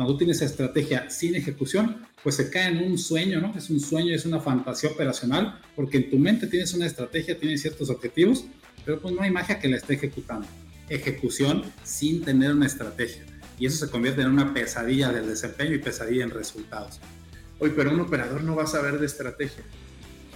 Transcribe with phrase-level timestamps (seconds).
[0.00, 3.52] Cuando tienes estrategia sin ejecución, pues se cae en un sueño, ¿no?
[3.54, 7.60] Es un sueño, es una fantasía operacional, porque en tu mente tienes una estrategia, tienes
[7.60, 8.46] ciertos objetivos,
[8.82, 10.48] pero pues no hay magia que la esté ejecutando.
[10.88, 13.26] Ejecución sin tener una estrategia.
[13.58, 16.98] Y eso se convierte en una pesadilla del desempeño y pesadilla en resultados.
[17.58, 19.64] Oye, pero un operador no va a saber de estrategia.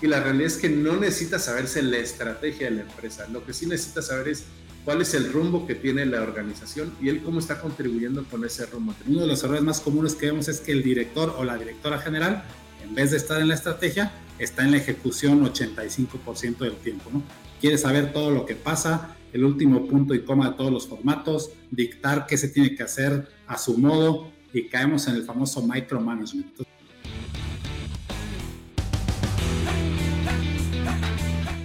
[0.03, 3.27] Y la realidad es que no necesita saberse la estrategia de la empresa.
[3.29, 4.45] Lo que sí necesita saber es
[4.85, 8.67] cuál es el rumbo que tiene la organización y él cómo está contribuyendo con ese
[8.67, 8.95] rumbo.
[9.07, 11.99] Uno de los errores más comunes que vemos es que el director o la directora
[11.99, 12.45] general,
[12.83, 17.11] en vez de estar en la estrategia, está en la ejecución 85% del tiempo.
[17.13, 17.23] ¿no?
[17.61, 21.51] Quiere saber todo lo que pasa, el último punto y coma de todos los formatos,
[21.71, 26.63] dictar qué se tiene que hacer a su modo y caemos en el famoso micromanagement.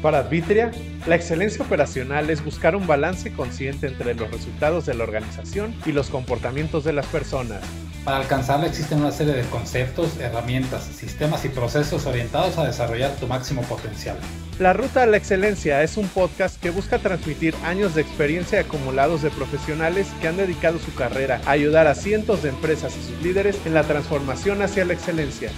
[0.02, 0.72] Para Advitria,
[1.08, 5.92] la excelencia operacional es buscar un balance consciente entre los resultados de la organización y
[5.92, 7.62] los comportamientos de las personas.
[8.04, 13.28] Para alcanzarla existen una serie de conceptos, herramientas, sistemas y procesos orientados a desarrollar tu
[13.28, 14.18] máximo potencial.
[14.58, 19.22] La Ruta a la Excelencia es un podcast que busca transmitir años de experiencia acumulados
[19.22, 23.22] de profesionales que han dedicado su carrera a ayudar a cientos de empresas y sus
[23.22, 25.50] líderes en la transformación hacia la excelencia.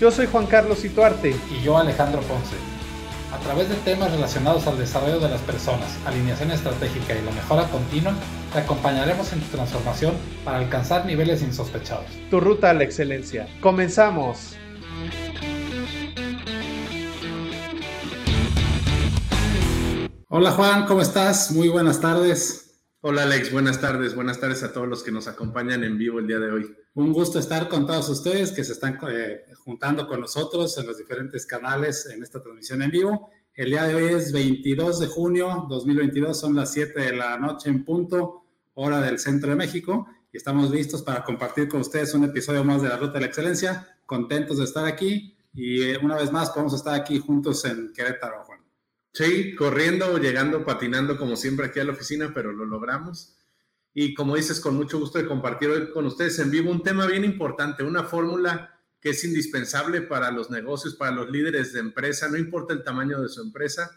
[0.00, 1.34] Yo soy Juan Carlos Ituarte.
[1.50, 2.77] Y yo Alejandro Ponce.
[3.30, 7.68] A través de temas relacionados al desarrollo de las personas, alineación estratégica y la mejora
[7.68, 8.14] continua,
[8.52, 12.06] te acompañaremos en tu transformación para alcanzar niveles insospechados.
[12.30, 13.46] Tu ruta a la excelencia.
[13.60, 14.56] Comenzamos.
[20.28, 21.50] Hola Juan, ¿cómo estás?
[21.52, 22.67] Muy buenas tardes.
[23.00, 24.16] Hola Alex, buenas tardes.
[24.16, 26.76] Buenas tardes a todos los que nos acompañan en vivo el día de hoy.
[26.94, 30.98] Un gusto estar con todos ustedes que se están eh, juntando con nosotros en los
[30.98, 33.30] diferentes canales en esta transmisión en vivo.
[33.54, 37.68] El día de hoy es 22 de junio 2022, son las 7 de la noche
[37.68, 38.42] en punto,
[38.74, 42.82] hora del centro de México, y estamos listos para compartir con ustedes un episodio más
[42.82, 43.96] de la Ruta de la Excelencia.
[44.06, 48.47] Contentos de estar aquí y eh, una vez más podemos estar aquí juntos en Querétaro.
[49.18, 53.36] Sí, corriendo, llegando, patinando como siempre aquí a la oficina, pero lo logramos.
[53.92, 57.04] Y como dices, con mucho gusto de compartir hoy con ustedes en vivo un tema
[57.04, 62.28] bien importante, una fórmula que es indispensable para los negocios, para los líderes de empresa,
[62.28, 63.90] no importa el tamaño de su empresa,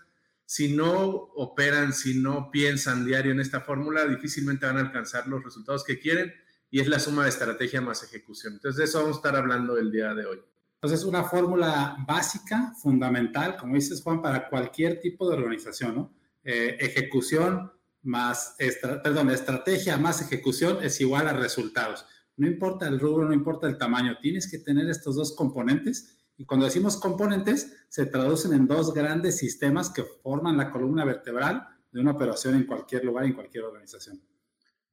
[0.44, 0.98] si no
[1.36, 6.00] operan, si no piensan diario en esta fórmula, difícilmente van a alcanzar los resultados que
[6.00, 6.34] quieren
[6.72, 8.54] y es la suma de estrategia más ejecución.
[8.54, 10.42] Entonces, de eso vamos a estar hablando el día de hoy.
[10.82, 16.14] Entonces, una fórmula básica, fundamental, como dices Juan, para cualquier tipo de organización, ¿no?
[16.44, 17.72] Eh, ejecución
[18.02, 18.56] más,
[19.04, 22.06] perdón, estrategia más ejecución es igual a resultados.
[22.36, 26.18] No importa el rubro, no importa el tamaño, tienes que tener estos dos componentes.
[26.36, 31.68] Y cuando decimos componentes, se traducen en dos grandes sistemas que forman la columna vertebral
[31.92, 34.20] de una operación en cualquier lugar, en cualquier organización.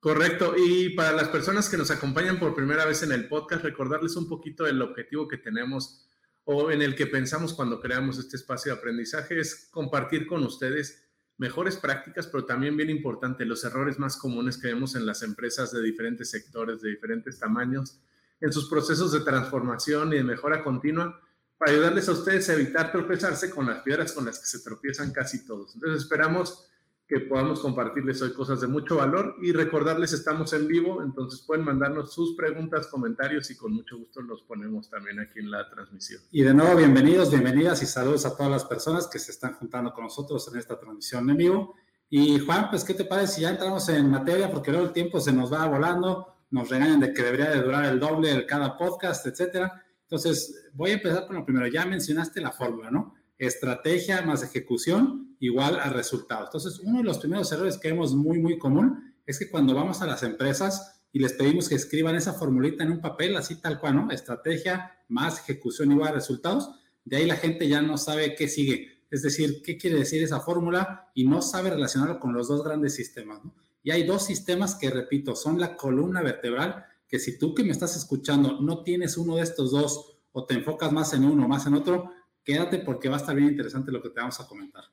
[0.01, 0.55] Correcto.
[0.57, 4.29] Y para las personas que nos acompañan por primera vez en el podcast, recordarles un
[4.29, 6.07] poquito el objetivo que tenemos
[6.45, 11.05] o en el que pensamos cuando creamos este espacio de aprendizaje es compartir con ustedes
[11.37, 15.73] mejores prácticas, pero también bien importante, los errores más comunes que vemos en las empresas
[15.73, 18.01] de diferentes sectores, de diferentes tamaños,
[18.41, 21.21] en sus procesos de transformación y de mejora continua,
[21.59, 25.13] para ayudarles a ustedes a evitar tropezarse con las piedras con las que se tropiezan
[25.13, 25.75] casi todos.
[25.75, 26.69] Entonces esperamos
[27.09, 31.65] que podamos compartirles hoy cosas de mucho valor y recordarles estamos en vivo, entonces pueden
[31.65, 36.21] mandarnos sus preguntas, comentarios y con mucho gusto los ponemos también aquí en la transmisión.
[36.31, 39.95] Y de nuevo, bienvenidos, bienvenidas y saludos a todas las personas que se están juntando
[39.95, 41.75] con nosotros en esta transmisión en vivo.
[42.11, 44.51] Y Juan, pues, ¿qué te parece si ya entramos en materia?
[44.51, 47.87] Porque luego el tiempo se nos va volando, nos regañan de que debería de durar
[47.87, 49.83] el doble de cada podcast, etcétera.
[50.03, 51.67] Entonces, voy a empezar con lo primero.
[51.69, 53.15] Ya mencionaste la fórmula, ¿no?
[53.39, 56.49] Estrategia más ejecución igual a resultados.
[56.49, 60.03] Entonces, uno de los primeros errores que vemos muy, muy común es que cuando vamos
[60.03, 63.79] a las empresas y les pedimos que escriban esa formulita en un papel, así tal
[63.79, 64.11] cual, ¿no?
[64.11, 66.71] Estrategia más ejecución igual a resultados,
[67.05, 69.05] de ahí la gente ya no sabe qué sigue.
[69.11, 72.95] Es decir, qué quiere decir esa fórmula y no sabe relacionarlo con los dos grandes
[72.95, 73.55] sistemas, ¿no?
[73.83, 77.71] Y hay dos sistemas que, repito, son la columna vertebral, que si tú que me
[77.71, 81.49] estás escuchando no tienes uno de estos dos o te enfocas más en uno o
[81.49, 82.11] más en otro,
[82.45, 84.85] quédate porque va a estar bien interesante lo que te vamos a comentar.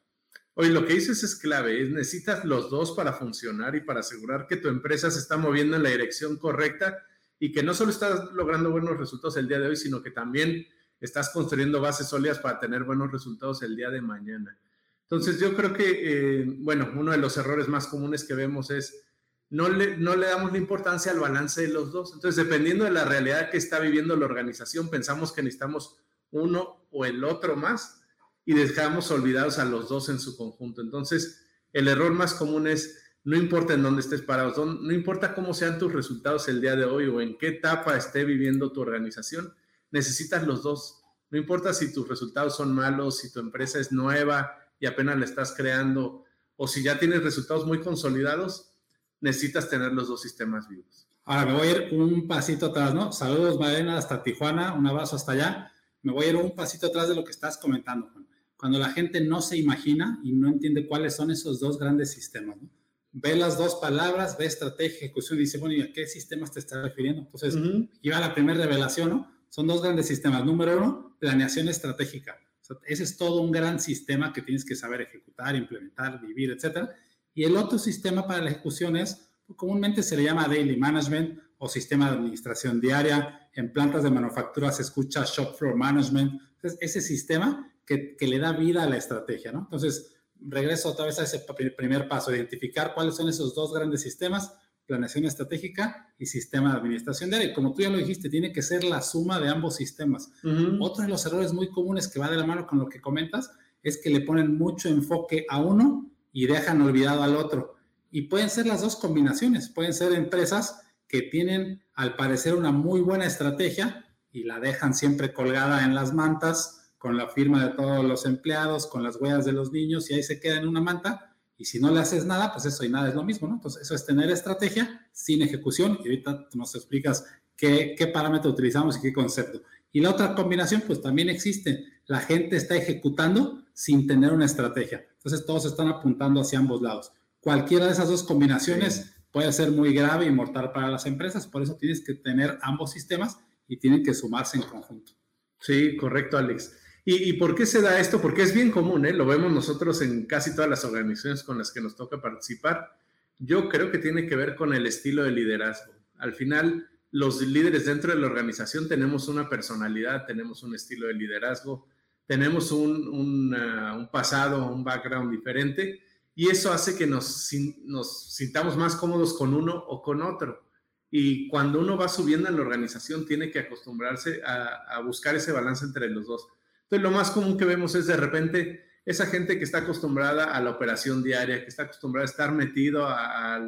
[0.55, 4.47] Oye, lo que dices es clave, es necesitas los dos para funcionar y para asegurar
[4.47, 6.97] que tu empresa se está moviendo en la dirección correcta
[7.39, 10.65] y que no solo estás logrando buenos resultados el día de hoy, sino que también
[11.01, 14.57] estás construyendo bases sólidas para tener buenos resultados el día de mañana.
[15.03, 19.05] Entonces, yo creo que, eh, bueno, uno de los errores más comunes que vemos es
[19.49, 22.13] no le, no le damos la importancia al balance de los dos.
[22.13, 25.97] Entonces, dependiendo de la realidad que está viviendo la organización, pensamos que necesitamos
[26.31, 28.01] uno o el otro más
[28.45, 30.81] y dejamos olvidados a los dos en su conjunto.
[30.81, 31.41] Entonces,
[31.73, 35.79] el error más común es no importa en dónde estés parado, no importa cómo sean
[35.79, 39.51] tus resultados el día de hoy o en qué etapa esté viviendo tu organización,
[39.89, 41.01] necesitas los dos.
[41.31, 45.25] No importa si tus resultados son malos, si tu empresa es nueva y apenas la
[45.25, 46.23] estás creando,
[46.55, 48.75] o si ya tienes resultados muy consolidados,
[49.21, 51.07] necesitas tener los dos sistemas vivos.
[51.25, 53.11] Ahora me voy a ir un pasito atrás, ¿no?
[53.11, 55.71] Saludos, Marena, hasta Tijuana, un abrazo hasta allá.
[56.05, 58.27] Me voy a ir un pasito atrás de lo que estás comentando, Juan.
[58.55, 62.61] Cuando la gente no se imagina y no entiende cuáles son esos dos grandes sistemas,
[62.61, 62.69] ¿no?
[63.11, 66.59] Ve las dos palabras, ve estrategia, ejecución y dice, bueno, ¿y a qué sistemas te
[66.59, 67.21] estás refiriendo?
[67.21, 67.55] Entonces,
[67.97, 69.31] aquí va la primera revelación, ¿no?
[69.49, 70.45] Son dos grandes sistemas.
[70.45, 72.37] Número uno, planeación estratégica.
[72.85, 76.93] ese es todo un gran sistema que tienes que saber ejecutar, implementar, vivir, etcétera.
[77.33, 81.69] Y el otro sistema para la ejecución es comúnmente se le llama daily management o
[81.69, 83.49] sistema de administración diaria.
[83.53, 86.41] En plantas de manufactura se escucha shop floor management.
[86.55, 89.59] Entonces, ese sistema que, que le da vida a la estrategia, ¿no?
[89.59, 91.45] Entonces, regreso otra vez a ese
[91.77, 94.53] primer paso, identificar cuáles son esos dos grandes sistemas,
[94.85, 97.53] planeación estratégica y sistema de administración diaria.
[97.53, 100.31] Como tú ya lo dijiste, tiene que ser la suma de ambos sistemas.
[100.79, 103.51] Otro de los errores muy comunes que va de la mano con lo que comentas
[103.81, 107.75] es que le ponen mucho enfoque a uno y dejan olvidado al otro.
[108.11, 113.01] Y pueden ser las dos combinaciones, pueden ser empresas que tienen al parecer una muy
[113.01, 118.03] buena estrategia y la dejan siempre colgada en las mantas con la firma de todos
[118.03, 121.35] los empleados, con las huellas de los niños y ahí se queda en una manta
[121.57, 123.55] y si no le haces nada, pues eso y nada es lo mismo, ¿no?
[123.55, 127.25] Entonces eso es tener estrategia sin ejecución y ahorita nos explicas
[127.55, 129.61] qué, qué parámetro utilizamos y qué concepto.
[129.91, 131.85] Y la otra combinación, pues también existe.
[132.07, 135.05] La gente está ejecutando sin tener una estrategia.
[135.15, 137.13] Entonces todos están apuntando hacia ambos lados
[137.45, 141.45] cualquiera de esas dos combinaciones puede ser muy grave y mortal para las empresas.
[141.45, 143.37] Por eso tienes que tener ambos sistemas
[143.67, 145.11] y tienen que sumarse en conjunto.
[145.59, 146.73] Sí, correcto, Alex.
[147.03, 148.21] ¿Y, por qué se da esto?
[148.21, 149.11] Porque es bien común, ¿eh?
[149.11, 152.97] lo vemos nosotros en casi todas las organizaciones con las que nos toca participar.
[153.37, 155.91] Yo creo que tiene que ver con el estilo de liderazgo.
[156.17, 161.13] Al final, los líderes dentro de la organización tenemos una personalidad, tenemos un estilo de
[161.13, 161.89] liderazgo,
[162.25, 165.99] tenemos un, un, uh, un pasado, un background diferente
[166.35, 167.49] y eso hace que nos,
[167.85, 170.65] nos sintamos más cómodos con uno o con otro.
[171.09, 175.85] Y cuando uno va subiendo en la organización, tiene que acostumbrarse a, buscar ese balance
[175.85, 176.45] entre los dos.
[176.83, 180.61] Entonces, lo más común que vemos es de repente esa gente que está acostumbrada a
[180.61, 183.59] la operación diaria, que está acostumbrada a estar metido a,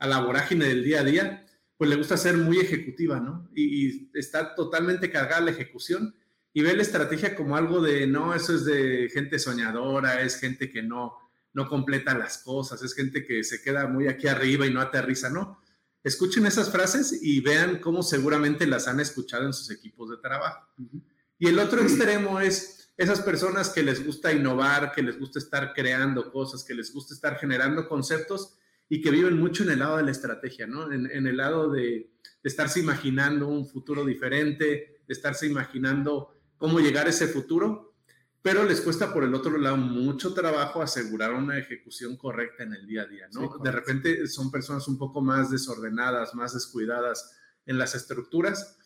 [0.00, 3.48] la vorágine del día a día, pues le gusta ser muy ejecutiva, ¿no?
[3.54, 6.16] Y, y, está totalmente cargada la ejecución
[6.52, 10.70] y ve la estrategia como algo de, no, eso es de gente soñadora, es gente
[10.70, 11.27] que no,
[11.58, 15.28] no completa las cosas, es gente que se queda muy aquí arriba y no aterriza,
[15.28, 15.60] ¿no?
[16.04, 20.68] Escuchen esas frases y vean cómo seguramente las han escuchado en sus equipos de trabajo.
[21.36, 25.72] Y el otro extremo es esas personas que les gusta innovar, que les gusta estar
[25.74, 28.56] creando cosas, que les gusta estar generando conceptos
[28.88, 30.92] y que viven mucho en el lado de la estrategia, ¿no?
[30.92, 32.08] En, el lado de, de,
[32.44, 37.87] estarse imaginando un futuro diferente, de estarse imaginando cómo llegar a ese futuro
[38.42, 42.86] pero les cuesta por el otro lado mucho trabajo asegurar una ejecución correcta en el
[42.86, 43.58] día a día, ¿no?
[43.62, 47.36] de repente son personas un poco más desordenadas, más descuidadas
[47.66, 48.78] en las estructuras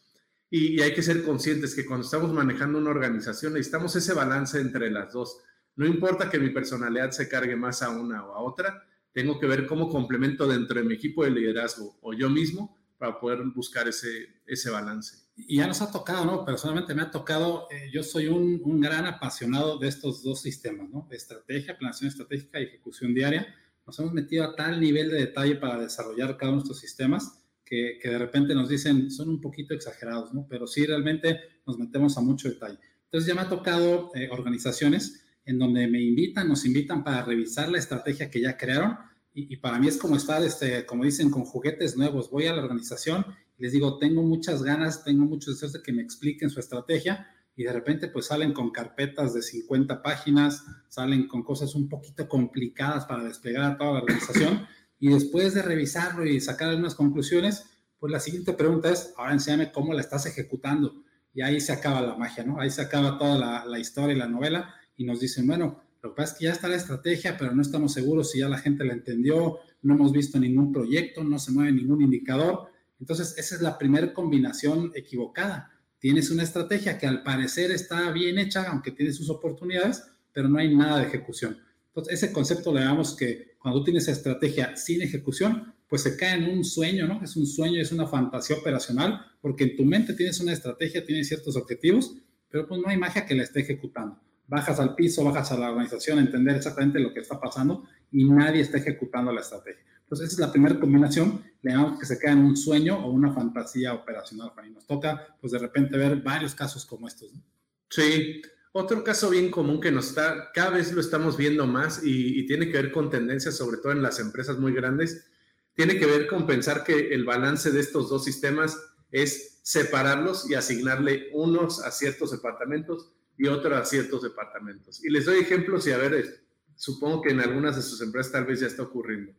[0.54, 4.90] y, hay que ser conscientes que cuando estamos manejando una organización necesitamos ese balance entre
[4.90, 5.38] las dos.
[5.76, 9.46] No importa que mi personalidad se cargue más a una o a otra, tengo que
[9.46, 13.88] ver cómo complemento dentro de mi equipo de liderazgo o yo mismo para poder buscar
[13.88, 16.44] ese, ese balance y ya nos ha tocado, ¿no?
[16.44, 20.88] Personalmente me ha tocado, eh, yo soy un, un, gran apasionado de estos dos sistemas,
[20.90, 21.08] ¿no?
[21.10, 23.52] Estrategia, planeación estratégica y ejecución diaria.
[23.84, 27.42] Nos hemos metido a tal nivel de detalle para desarrollar cada uno de estos sistemas
[27.64, 30.46] que, que de repente nos dicen son un poquito exagerados, ¿no?
[30.48, 32.78] Pero sí realmente nos metemos a mucho detalle.
[33.04, 37.68] Entonces ya me ha tocado eh, organizaciones en donde me invitan, nos invitan para revisar
[37.68, 38.96] la estrategia que ya crearon
[39.34, 42.30] y, para mí es como estar, este, como dicen, con juguetes nuevos.
[42.30, 43.24] Voy a la organización
[43.62, 47.62] les digo, tengo muchas ganas, tengo muchos deseos de que me expliquen su estrategia y
[47.62, 53.04] de repente pues salen con carpetas de 50 páginas, salen con cosas un poquito complicadas
[53.04, 54.66] para desplegar a toda la organización
[54.98, 57.66] y después de revisarlo y sacar algunas conclusiones,
[58.00, 62.00] pues la siguiente pregunta es, ahora enséñame cómo la estás ejecutando y ahí se acaba
[62.00, 62.60] la magia, ¿no?
[62.60, 66.10] Ahí se acaba toda la, la historia y la novela y nos dicen, bueno, lo
[66.10, 68.58] que pasa es que ya está la estrategia, pero no estamos seguros si ya la
[68.58, 73.56] gente la entendió, no hemos visto ningún proyecto, no se mueve ningún indicador entonces, esa
[73.56, 75.72] es la primera combinación equivocada.
[75.98, 80.60] Tienes una estrategia que al parecer está bien hecha, aunque tiene sus oportunidades, pero no
[80.60, 81.58] hay nada de ejecución.
[81.88, 86.44] Entonces, ese concepto le damos que cuando tienes estrategia sin ejecución, pues se cae en
[86.56, 87.20] un sueño, ¿no?
[87.24, 91.26] Es un sueño, es una fantasía operacional, porque en tu mente tienes una estrategia, tienes
[91.26, 92.14] ciertos objetivos,
[92.48, 94.20] pero pues no hay magia que la esté ejecutando.
[94.52, 98.60] Bajas al piso, bajas a la organización entender exactamente lo que está pasando y nadie
[98.60, 99.82] está ejecutando la estrategia.
[100.02, 103.10] Entonces, esa es la primera combinación, le llamamos que se queda en un sueño o
[103.10, 107.32] una fantasía operacional, Y nos toca, pues de repente, ver varios casos como estos.
[107.32, 107.42] ¿no?
[107.88, 108.42] Sí,
[108.72, 112.46] otro caso bien común que nos está, cada vez lo estamos viendo más y, y,
[112.46, 115.30] tiene que ver con tendencias, sobre todo en las empresas muy grandes,
[115.72, 118.78] tiene que ver con pensar que el balance de estos dos sistemas
[119.12, 125.04] es separarlos y asignarle unos a ciertos departamentos y otros a ciertos departamentos.
[125.04, 128.44] Y les doy ejemplos y a ver, supongo que en algunas de sus empresas tal
[128.44, 129.32] vez ya está ocurriendo.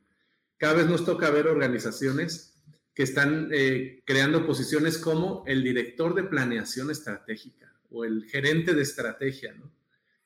[0.57, 2.53] Cada vez nos toca ver organizaciones
[2.93, 8.81] que están eh, creando posiciones como el director de planeación estratégica o el gerente de
[8.81, 9.55] estrategia.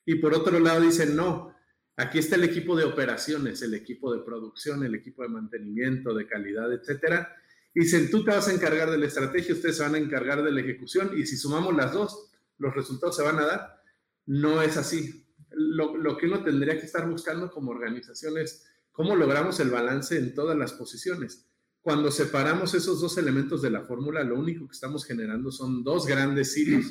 [0.04, 1.54] Y por otro lado dicen, no,
[1.96, 6.26] aquí está el equipo de operaciones, el equipo de producción, el equipo de mantenimiento, de
[6.26, 7.34] calidad, etcétera.
[7.74, 10.50] Dicen, tú te vas a encargar de la estrategia, ustedes se van a encargar de
[10.50, 12.27] la ejecución y si sumamos las dos,
[12.58, 13.82] los resultados se van a dar.
[14.26, 15.26] No es así.
[15.50, 20.34] Lo, que uno tendría que estar buscando como organización es cómo logramos el balance en
[20.34, 21.46] todas las posiciones.
[21.80, 26.06] Cuando separamos esos dos elementos de la fórmula, lo único que estamos generando son dos
[26.06, 26.86] grandes hilos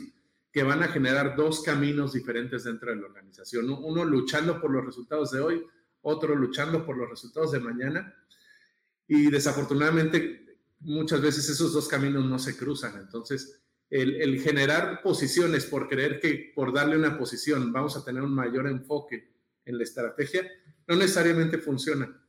[0.51, 3.69] que van a generar dos caminos diferentes dentro de la organización.
[3.69, 5.63] Uno luchando por los resultados de hoy,
[6.01, 8.15] otro luchando por los resultados de mañana.
[9.07, 12.97] Y desafortunadamente, muchas veces esos dos caminos no se cruzan.
[12.99, 18.33] Entonces, el, generar posiciones por creer que por darle una posición vamos a tener un
[18.33, 19.31] mayor enfoque
[19.65, 20.49] en la estrategia,
[20.87, 22.21] no necesariamente funciona.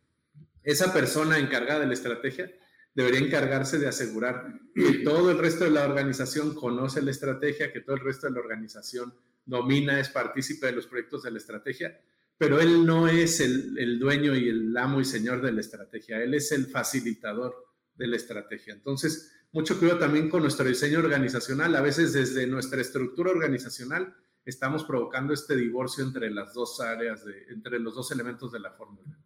[0.63, 2.51] Esa persona encargada de la estrategia
[2.95, 7.81] debería encargarse de asegurar que todo el resto de la organización conoce la estrategia, que
[7.81, 11.99] todo el resto de la organización domina, es partícipe de los proyectos de la estrategia,
[12.37, 16.35] pero él no es el, dueño y el amo y señor de la estrategia, él
[16.35, 17.68] es el facilitador
[17.99, 18.73] de la estrategia.
[18.73, 21.75] Entonces, mucho cuidado también con nuestro diseño organizacional.
[21.75, 24.15] A veces desde nuestra estructura organizacional
[24.45, 29.19] estamos provocando este divorcio entre las dos áreas, entre los dos elementos de la fórmula.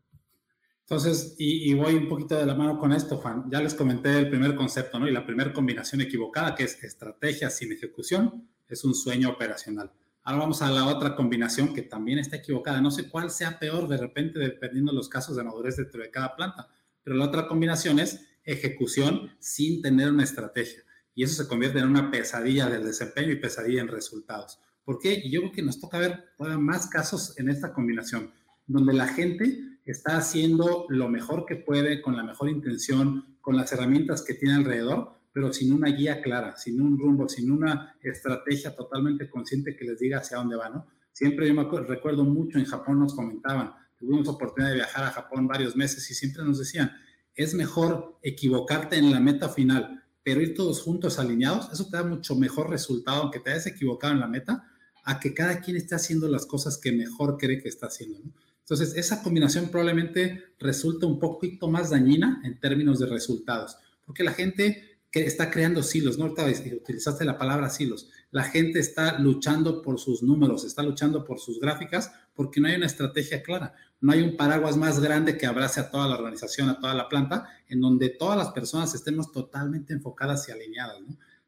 [0.81, 3.45] Entonces, y, voy un poquito de la mano con esto, Juan.
[3.50, 5.09] Ya les comenté el primer concepto, ¿no?
[5.09, 9.93] Y la primera combinación equivocada, que es estrategia sin ejecución, es un sueño operacional.
[10.25, 12.81] Ahora vamos a la otra combinación que también está equivocada.
[12.81, 16.11] No sé cuál sea peor de repente, dependiendo de los casos de madurez de, de
[16.11, 16.69] cada planta,
[17.02, 20.83] pero la otra combinación es ejecución sin tener una estrategia.
[21.15, 24.59] Y eso se convierte en una pesadilla del desempeño y pesadilla en resultados.
[24.85, 25.21] ¿Por qué?
[25.23, 26.25] Y yo creo que nos toca ver
[26.59, 28.33] más casos en esta combinación,
[28.67, 33.73] donde la gente está haciendo lo mejor que puede, con la mejor intención, con las
[33.73, 38.75] herramientas que tiene alrededor, pero sin una guía clara, sin un rumbo, sin una estrategia
[38.75, 40.87] totalmente consciente que les diga hacia dónde va, ¿no?
[41.13, 45.47] Siempre yo me recuerdo mucho en Japón nos comentaban, tuvimos oportunidad de viajar a Japón
[45.47, 46.91] varios meses y siempre nos decían,
[47.35, 52.05] es mejor equivocarte en la meta final, pero ir todos juntos alineados, eso te da
[52.05, 54.65] mucho mejor resultado, aunque te hayas equivocado en la meta,
[55.05, 58.21] a que cada quien esté haciendo las cosas que mejor cree que está haciendo.
[58.21, 58.33] ¿no?
[58.61, 64.33] Entonces, esa combinación probablemente resulta un poquito más dañina en términos de resultados, porque la
[64.33, 66.25] gente que está creando silos, ¿no?
[66.25, 68.09] utilizaste la palabra silos.
[68.31, 72.77] La gente está luchando por sus números, está luchando por sus gráficas, porque no hay
[72.77, 73.75] una estrategia clara.
[74.01, 77.09] No hay un paraguas más grande que abrace a toda la organización, a toda la
[77.09, 80.99] planta, en donde todas las personas estemos totalmente enfocadas y alineadas.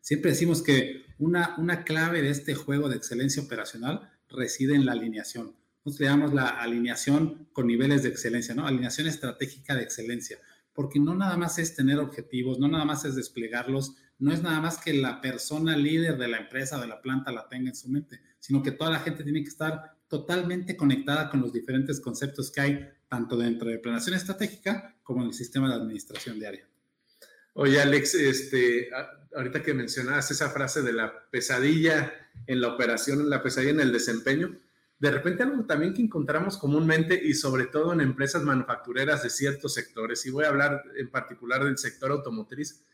[0.00, 4.93] Siempre decimos que una, una clave de este juego de excelencia operacional reside en la
[4.93, 5.57] alineación.
[5.85, 8.67] Nosotros le llamamos la alineación con niveles de excelencia, ¿no?
[8.67, 10.38] Alineación estratégica de excelencia,
[10.73, 14.61] porque no nada más es tener objetivos, no nada más es desplegarlos, no es nada
[14.61, 17.88] más que la persona líder de la empresa de la planta la tenga en su
[17.88, 22.49] mente, sino que toda la gente tiene que estar totalmente conectada con los diferentes conceptos
[22.49, 26.64] que hay, tanto dentro de planeación estratégica como en el sistema de administración diaria.
[27.54, 28.90] Oye, Alex, este,
[29.35, 32.12] ahorita que mencionabas esa frase de la pesadilla
[32.47, 34.56] en la operación, la pesadilla en el desempeño,
[35.00, 39.75] de repente algo también que encontramos comúnmente y sobre todo en empresas manufactureras de ciertos
[39.75, 42.85] sectores, y voy a hablar en particular del sector automotriz,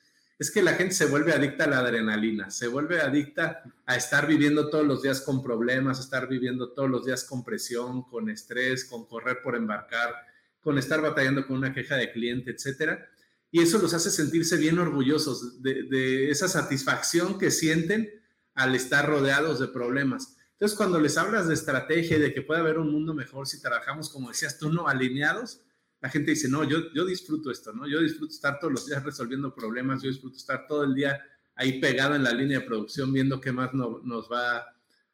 [0.40, 4.26] es que la gente se vuelve adicta a la adrenalina, se vuelve adicta a estar
[4.26, 8.84] viviendo todos los días con problemas, estar viviendo todos los días con presión, con estrés,
[8.84, 10.14] con correr por embarcar,
[10.60, 13.06] con estar batallando con una queja de cliente, etcétera
[13.52, 18.08] y eso los hace sentirse bien orgullosos de, esa satisfacción que sienten
[18.54, 20.36] al estar rodeados de problemas.
[20.52, 23.60] Entonces, cuando les hablas de estrategia y de que puede haber un mundo mejor si
[23.60, 25.62] trabajamos, como decías tú, no alineados,
[26.00, 27.86] la gente dice, no, yo, yo disfruto esto, ¿no?
[27.86, 31.20] Yo disfruto estar todos los días resolviendo problemas, yo disfruto estar todo el día
[31.54, 34.64] ahí pegado en la línea de producción viendo qué más nos va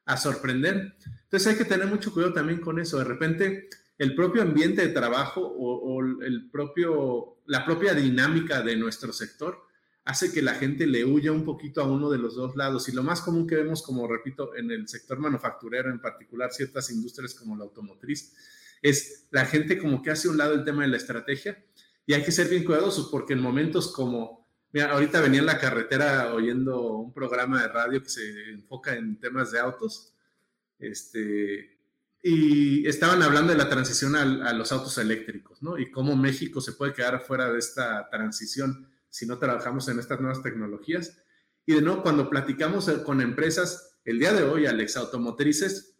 [0.04, 0.96] a sorprender.
[1.24, 2.98] Entonces hay que tener mucho cuidado también con eso.
[2.98, 9.12] De repente el propio ambiente de trabajo o, el propio, la propia dinámica de nuestro
[9.12, 9.58] sector
[10.04, 12.88] hace que la gente le huya un poquito a uno de los dos lados.
[12.88, 16.90] Y lo más común que vemos, como repito, en el sector manufacturero, en particular ciertas
[16.90, 18.34] industrias como la automotriz,
[18.82, 21.64] es la gente como que hace un lado el tema de la estrategia
[22.06, 25.58] Y hay que ser bien cuidadosos porque en momentos como, mira, ahorita venía en la
[25.58, 30.14] carretera oyendo un programa de radio que se enfoca en temas de autos,
[30.78, 31.78] este,
[32.22, 35.78] y estaban hablando de la transición a, a los autos eléctricos, ¿no?
[35.78, 40.20] Y cómo México se puede quedar fuera de esta transición si no trabajamos en estas
[40.20, 41.22] nuevas tecnologías.
[41.64, 45.95] Y de nuevo, cuando platicamos con empresas, el día de hoy, Alex, automotrices,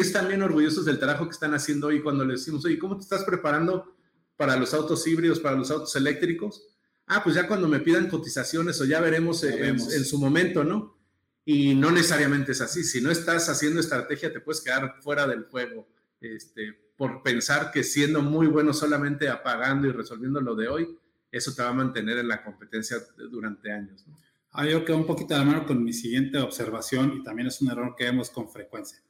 [0.00, 3.02] es también orgullosos del trabajo que están haciendo hoy cuando les decimos, oye, ¿cómo te
[3.02, 3.96] estás preparando
[4.36, 6.66] para los autos híbridos, para los autos eléctricos?
[7.06, 10.98] Ah, pues ya cuando me pidan cotizaciones o ya veremos, en, su momento, ¿no?
[11.44, 12.82] Y no necesariamente es así.
[12.82, 15.86] Si no estás haciendo estrategia, te puedes quedar fuera del juego
[16.20, 20.98] este, por pensar que siendo muy bueno solamente apagando y resolviendo lo de hoy,
[21.30, 22.96] eso te va a mantener en la competencia
[23.30, 24.04] durante años.
[24.06, 24.16] ¿no?
[24.50, 27.60] Ah, yo quedo un poquito de la mano con mi siguiente observación y también es
[27.60, 29.00] un error que vemos con frecuencia.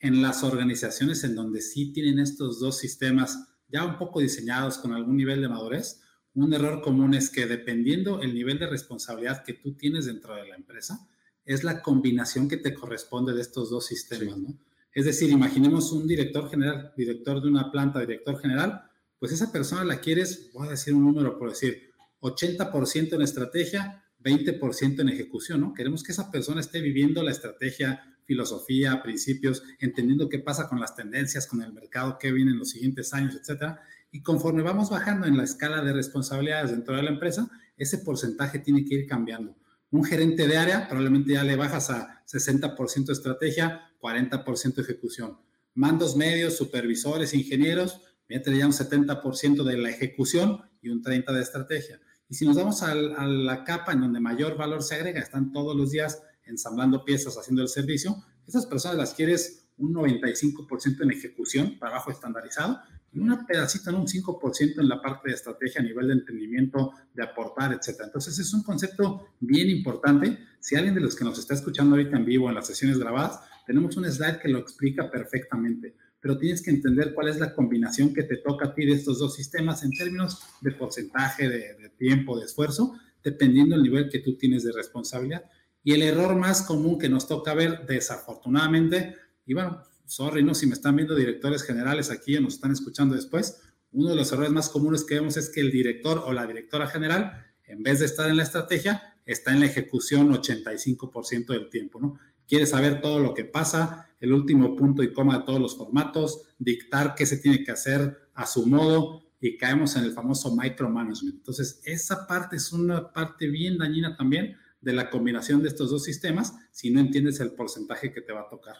[0.00, 4.92] En las organizaciones en donde sí tienen estos dos sistemas ya un poco diseñados con
[4.92, 6.00] algún nivel de madurez,
[6.34, 10.46] un error común es que dependiendo el nivel de responsabilidad que tú tienes dentro de
[10.46, 11.08] la empresa,
[11.44, 14.58] es la combinación que te corresponde de estos dos sistemas, ¿no?
[14.94, 18.82] Es decir, imaginemos un director general, director de una planta, director general,
[19.18, 21.90] pues esa persona la quieres, voy a decir un número por decir,
[22.20, 25.74] 80% en estrategia, 20% en ejecución, ¿no?
[25.74, 30.94] Queremos que esa persona esté viviendo la estrategia, filosofía, principios, entendiendo qué pasa con las
[30.94, 33.80] tendencias, con el mercado, qué viene en los siguientes años, etcétera.
[34.12, 38.58] Y conforme vamos bajando en la escala de responsabilidades dentro de la empresa, ese porcentaje
[38.58, 39.56] tiene que ir cambiando.
[39.90, 45.38] Un gerente de área probablemente ya le bajas a 60% estrategia, 40% ejecución.
[45.74, 52.00] Mandos medios, supervisores, ingenieros, ya un 70% de la ejecución y un 30% de estrategia.
[52.28, 55.74] Y si nos vamos a, la capa en donde mayor valor se agrega, están todos
[55.74, 61.78] los días ensamblando piezas, haciendo el servicio, esas personas las quieres un 95% en ejecución,
[61.78, 62.80] trabajo estandarizado,
[63.12, 66.92] y un pedacito en un 5% en la parte de estrategia a nivel de entendimiento,
[67.14, 68.02] de aportar, etc.
[68.04, 70.38] Entonces es un concepto bien importante.
[70.60, 73.40] Si alguien de los que nos está escuchando ahorita en vivo en las sesiones grabadas,
[73.66, 78.12] tenemos un slide que lo explica perfectamente pero tienes que entender cuál es la combinación
[78.12, 82.38] que te toca a ti de estos dos sistemas en términos de porcentaje, de, tiempo,
[82.38, 85.44] de esfuerzo, dependiendo del nivel que tú tienes de responsabilidad.
[85.82, 90.54] Y el error más común que nos toca ver, desafortunadamente, y bueno, sorry, ¿no?
[90.54, 93.62] Si me están viendo directores generales aquí o nos están escuchando después,
[93.92, 96.86] uno de los errores más comunes que vemos es que el director o la directora
[96.88, 102.00] general, en vez de estar en la estrategia, está en la ejecución 85% del tiempo,
[102.00, 102.18] ¿no?
[102.48, 106.46] quiere saber todo lo que pasa, el último punto y coma de todos los formatos,
[106.58, 111.36] dictar qué se tiene que hacer a su modo y caemos en el famoso micromanagement.
[111.36, 116.04] Entonces, esa parte es una parte bien dañina también de la combinación de estos dos
[116.04, 118.76] sistemas si no entiendes el porcentaje que te va a tocar.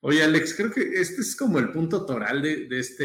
[0.00, 3.04] Oye, Alex, creo que este es como el punto toral de, este,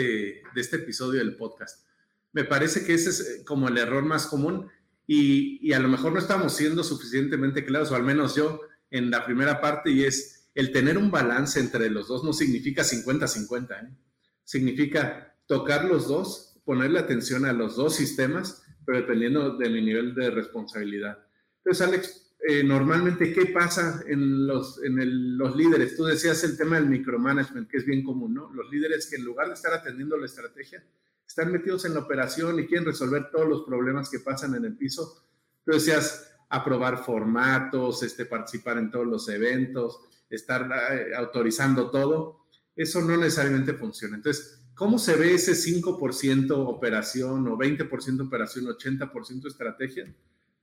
[0.53, 1.87] de este episodio del podcast.
[2.33, 4.69] Me parece que ese es eh, como el error más común
[5.07, 8.61] y, y a lo mejor no estamos siendo suficientemente claros, o al menos yo,
[8.91, 12.83] en la primera parte y es el tener un balance entre los dos no significa
[12.83, 13.97] 50-50, ¿eh?
[14.43, 20.13] significa tocar los dos, ponerle atención a los dos sistemas, pero dependiendo de mi nivel
[20.13, 21.17] de responsabilidad.
[21.63, 25.95] Entonces, Alex, eh, normalmente, ¿qué pasa en, los, en los líderes?
[25.95, 28.51] Tú decías el tema del micromanagement, que es bien común, ¿no?
[28.53, 30.83] Los líderes que en lugar de estar atendiendo la estrategia,
[31.25, 34.75] están metidos en la operación y quieren resolver todos los problemas que pasan en el
[34.75, 35.25] piso.
[35.65, 42.45] Tú decías, aprobar formatos, este, participar en todos los eventos, estar eh, autorizando todo,
[42.75, 44.17] eso no necesariamente funciona.
[44.17, 50.13] Entonces, ¿cómo se ve ese 5% operación o 20% operación, 80% estrategia?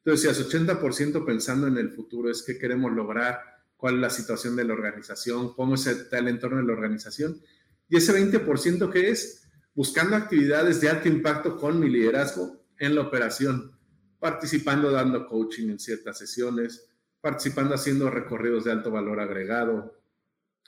[0.04, 3.40] Entonces, es 80% pensando en el futuro, es qué queremos lograr,
[3.76, 7.40] cuál es la situación de la organización, cómo está el entorno de la organización.
[7.88, 13.02] Y ese 20% que es buscando actividades de alto impacto con mi liderazgo en la
[13.02, 13.78] operación
[14.20, 16.86] participando dando coaching en ciertas sesiones,
[17.20, 19.98] participando haciendo recorridos de alto valor agregado,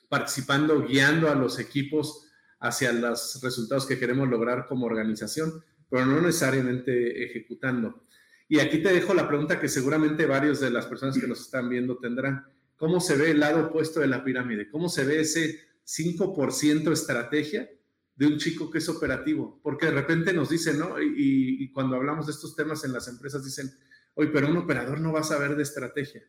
[0.09, 2.27] participando guiando a los equipos
[2.59, 8.07] hacia los resultados que queremos lograr como organización, pero no necesariamente ejecutando.
[8.53, 11.71] Y aquí te dejo la pregunta que seguramente varios de las personas que nos están
[11.71, 12.45] viendo tendrán.
[12.77, 14.69] ¿Cómo se ve el lado opuesto de la pirámide?
[14.69, 17.67] ¿Cómo se ve ese 5% estrategia
[18.15, 21.01] de un chico que es operativo, porque de repente nos dicen, ¿no?
[21.01, 23.73] Y, cuando hablamos de estos temas en las empresas dicen,
[24.13, 26.23] oye, pero un operador no va a saber de estrategia.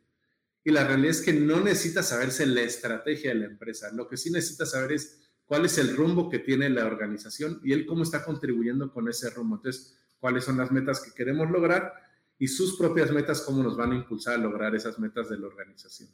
[0.63, 4.15] Y la realidad es que no necesita saberse la estrategia de la empresa, lo que
[4.15, 8.03] sí necesita saber es cuál es el rumbo que tiene la organización y él cómo
[8.03, 9.57] está contribuyendo con ese rumbo.
[9.57, 12.12] Entonces, cuáles son las metas que queremos lograr
[12.43, 15.47] y sus propias metas, cómo nos van a impulsar a lograr esas metas de la
[15.47, 16.09] organización.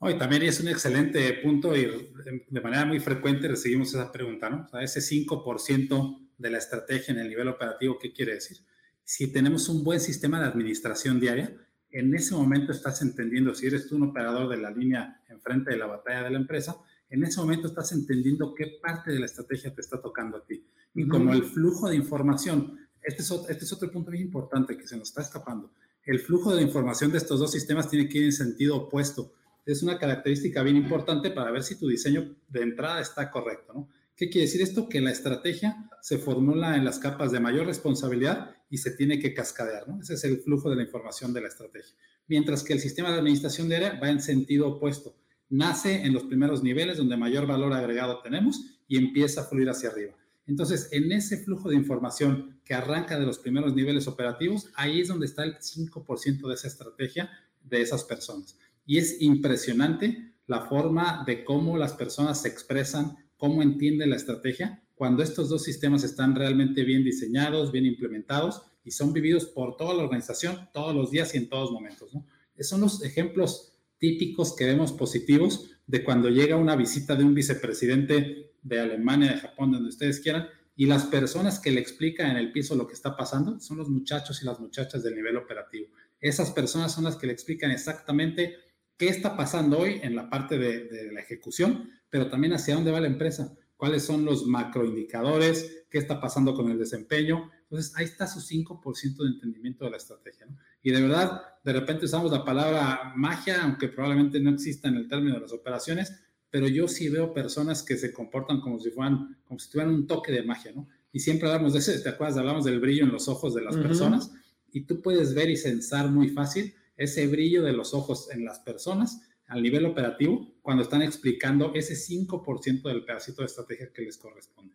[0.00, 2.12] Hoy también es un excelente punto y
[2.46, 4.66] de manera muy frecuente recibimos esa pregunta, ¿no?
[4.66, 8.58] O sea, ese 5% de la estrategia en el nivel operativo, ¿qué quiere decir?
[9.02, 11.56] Si tenemos un buen sistema de administración diaria,
[11.90, 15.78] en ese momento estás entendiendo, si eres tú un operador de la línea enfrente de
[15.78, 16.76] la batalla de la empresa,
[17.08, 20.66] en ese momento estás entendiendo qué parte de la estrategia te está tocando a ti.
[20.94, 24.86] Y como el flujo de información, este es, este es otro punto muy importante que
[24.86, 25.70] se nos está escapando.
[26.04, 29.32] El flujo de información de estos dos sistemas tiene que ir en sentido opuesto.
[29.66, 33.88] Es una característica bien importante para ver si tu diseño de entrada está correcto, ¿no?
[34.16, 34.86] ¿Qué quiere decir esto?
[34.86, 39.32] Que la estrategia se formula en las capas de mayor responsabilidad y se tiene que
[39.32, 39.84] cascadear.
[39.98, 41.94] Ese es el flujo de la información de la estrategia.
[42.28, 45.16] Mientras que el sistema de administración de área va en sentido opuesto.
[45.48, 49.88] Nace en los primeros niveles donde mayor valor agregado tenemos y empieza a fluir hacia
[49.88, 50.14] arriba.
[50.50, 55.06] Entonces, en ese flujo de información que arranca de los primeros niveles operativos, ahí es
[55.06, 57.30] donde está el 5% de esa estrategia
[57.62, 58.58] de esas personas.
[58.84, 64.82] Y es impresionante la forma de cómo las personas se expresan cómo entiende la estrategia
[64.96, 69.94] cuando estos dos sistemas están realmente bien diseñados, bien implementados y son vividos por toda
[69.94, 72.12] la organización todos los días y en todos momentos.
[72.12, 72.26] ¿no?
[72.58, 78.49] Son los ejemplos típicos que vemos positivos de cuando llega una visita de un vicepresidente
[78.62, 82.52] de Alemania, de Japón, donde ustedes quieran, y las personas que le explican en el
[82.52, 85.88] piso lo que está pasando son los muchachos y las muchachas del nivel operativo.
[86.20, 88.56] Esas personas son las que le explican exactamente
[88.96, 93.00] qué está pasando hoy en la parte de, la ejecución, pero también hacia dónde va
[93.00, 97.50] la empresa, cuáles son los macroindicadores, qué está pasando con el desempeño.
[97.62, 100.46] Entonces, ahí está su 5% de entendimiento de la estrategia.
[100.82, 105.08] Y de verdad, de repente usamos la palabra magia, aunque probablemente no exista en el
[105.08, 106.12] término de las operaciones,
[106.50, 110.06] pero yo sí veo personas que se comportan como si fueran, como si tuvieran un
[110.06, 110.88] toque de magia, ¿no?
[111.12, 112.36] Y siempre hablamos de eso, ¿te acuerdas?
[112.36, 114.32] Hablamos del brillo en los ojos de las personas
[114.72, 118.60] y tú puedes ver y sensar muy fácil ese brillo de los ojos en las
[118.60, 124.16] personas al nivel operativo cuando están explicando ese 5% del pedacito de estrategia que les
[124.16, 124.74] corresponde.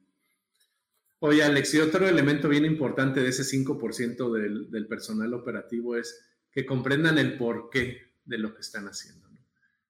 [1.20, 6.22] Oye, Alex, y otro elemento bien importante de ese 5% del, del, personal operativo es
[6.52, 9.25] que comprendan el porqué de lo que están haciendo.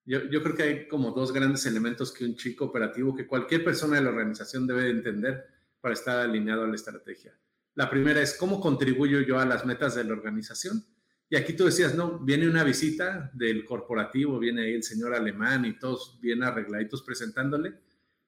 [0.06, 3.96] Yo, creo que hay como dos grandes elementos que un chico operativo, que cualquier persona
[3.96, 5.46] de la organización debe entender
[5.82, 7.34] para estar alineado a la estrategia.
[7.74, 10.86] La primera es cómo contribuyo yo a las metas de la organización
[11.30, 15.66] y aquí tú decías, no, viene una visita del corporativo, viene ahí el señor alemán
[15.66, 17.74] y todos bien arregladitos presentándole,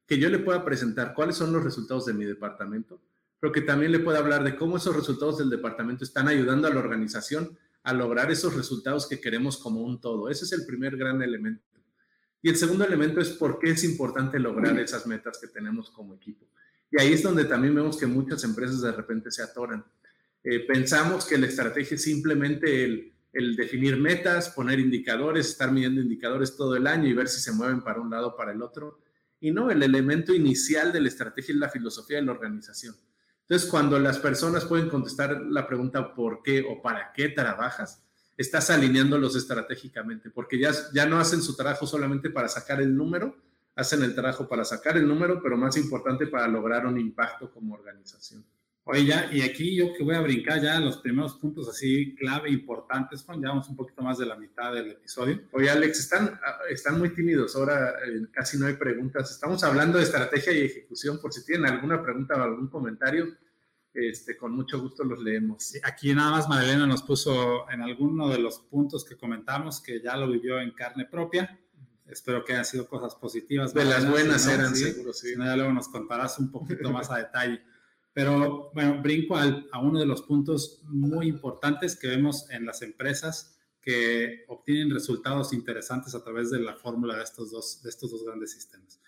[0.07, 2.99] que yo le pueda presentar cuáles son los resultados de mi departamento,
[3.39, 6.73] pero que también le pueda hablar de cómo esos resultados del departamento están ayudando a
[6.73, 10.29] la organización a lograr esos resultados que queremos como un todo.
[10.29, 11.63] Ese es el primer gran elemento.
[12.41, 16.13] Y el segundo elemento es por qué es importante lograr esas metas que tenemos como
[16.13, 16.45] equipo.
[16.91, 19.83] Y ahí es donde también vemos que muchas empresas de repente se atoran
[20.49, 25.99] eh, pensamos que la estrategia es simplemente el, el, definir metas, poner indicadores, estar midiendo
[25.99, 28.61] indicadores todo el año y ver si se mueven para un lado o para el
[28.61, 29.01] otro.
[29.41, 32.95] Y no, el elemento inicial de la estrategia es la filosofía de la organización.
[33.49, 38.03] Entonces, cuando las personas pueden contestar la pregunta ¿por qué o para qué trabajas?
[38.35, 43.37] Estás alineándolos estratégicamente, porque ya, ya no hacen su trabajo solamente para sacar el número,
[43.73, 47.73] hacen el trabajo para sacar el número, pero más importante para lograr un impacto como
[47.73, 48.43] organización.
[48.89, 52.49] Oye, ya, y aquí yo que voy a brincar ya los primeros puntos así clave,
[52.49, 55.41] importantes, Juan, ya vamos un poquito más de la mitad del episodio.
[55.51, 59.29] Oye, Alex, están, están muy tímidos, ahora eh, casi no hay preguntas.
[59.29, 63.35] Estamos hablando de estrategia y ejecución, por si tienen alguna pregunta o algún comentario,
[63.93, 65.73] este, con mucho gusto los leemos.
[65.83, 70.15] Aquí nada más Marilena nos puso en alguno de los puntos que comentamos que ya
[70.15, 71.59] lo vivió en carne propia.
[72.05, 73.73] Espero que hayan sido cosas positivas.
[73.73, 75.31] De las buenas eran, sí, seguro, sí.
[75.31, 77.61] Si no, ya luego nos contarás un poquito más a detalle.
[78.17, 82.81] Pero bueno, brinco al, a uno de los puntos muy importantes que vemos en las
[82.81, 88.09] empresas que obtienen resultados interesantes a través de la fórmula de estos, dos, de estos
[88.09, 88.99] dos grandes sistemas.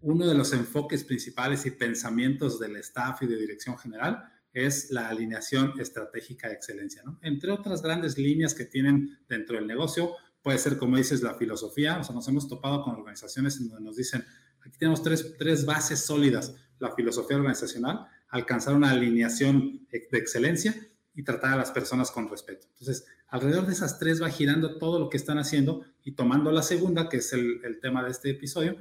[0.00, 5.10] Uno de los enfoques principales y pensamientos del staff y de dirección general es la
[5.10, 7.04] alineación estratégica de excelencia.
[7.04, 7.20] ¿no?
[7.22, 10.10] Entre otras grandes líneas que tienen dentro del negocio,
[10.42, 12.00] puede ser, como dices, la filosofía.
[12.00, 14.24] O sea, nos hemos topado con organizaciones en donde nos dicen,
[14.60, 20.74] aquí tenemos tres, tres bases sólidas, la filosofía organizacional, alcanzar una alineación de excelencia
[21.14, 22.66] y tratar a las personas con respeto.
[22.72, 26.62] Entonces, alrededor de esas tres va girando todo lo que están haciendo y tomando la
[26.62, 28.76] segunda, que es el, tema de este episodio,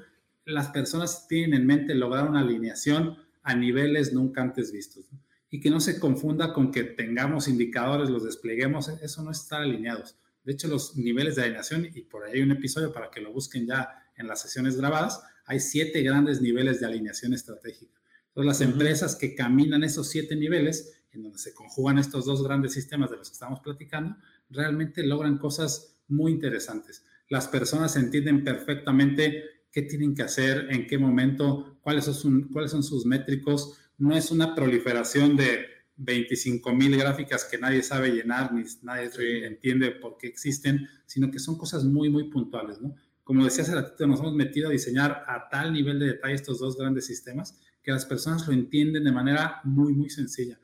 [0.45, 5.05] las personas tienen en mente lograr una alineación a niveles nunca antes vistos.
[5.49, 9.61] Y que no se confunda con que tengamos indicadores, los despleguemos, eso no es estar
[9.61, 10.17] alineados.
[10.43, 13.31] De hecho, los niveles de alineación, y por ahí hay un episodio para que lo
[13.31, 17.99] busquen ya en las sesiones grabadas, hay siete grandes niveles de alineación estratégica.
[18.35, 22.73] Entonces, las empresas que caminan esos siete niveles, en donde se conjugan estos dos grandes
[22.73, 24.17] sistemas de los que estamos platicando,
[24.49, 27.05] realmente logran cosas muy interesantes.
[27.29, 32.83] Las personas entienden perfectamente qué tienen que hacer, en qué momento, cuáles son, cuáles son
[32.83, 38.65] sus métricos, no es una proliferación de 25 mil gráficas que nadie sabe llenar, ni
[38.81, 42.95] nadie entiende por qué existen, sino que son cosas muy, muy puntuales, ¿no?
[43.25, 46.59] Como decía hace ratito, nos hemos metido a diseñar a tal nivel de detalle estos
[46.59, 50.59] dos grandes sistemas que las personas lo entienden de manera muy, muy sencilla.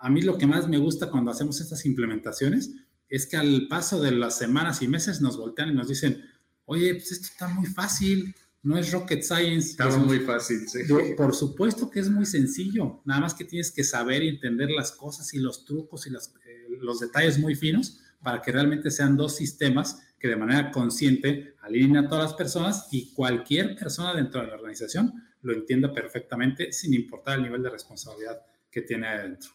[0.00, 2.74] A mí lo que más me gusta cuando hacemos estas implementaciones
[3.10, 6.24] es que al paso de las semanas y meses nos voltean y nos dicen,
[6.64, 9.72] oye, pues esto está muy fácil, no es rocket science.
[9.72, 10.78] Está muy fácil, sí.
[11.18, 14.90] Por supuesto que es muy sencillo, nada más que tienes que saber y entender las
[14.90, 19.36] cosas y los trucos y eh, los detalles muy finos para que realmente sean dos
[19.36, 24.48] sistemas que de manera consciente alineen a todas las personas y cualquier persona dentro de
[24.48, 29.50] la organización lo entienda perfectamente sin importar el nivel de responsabilidad que tiene adentro.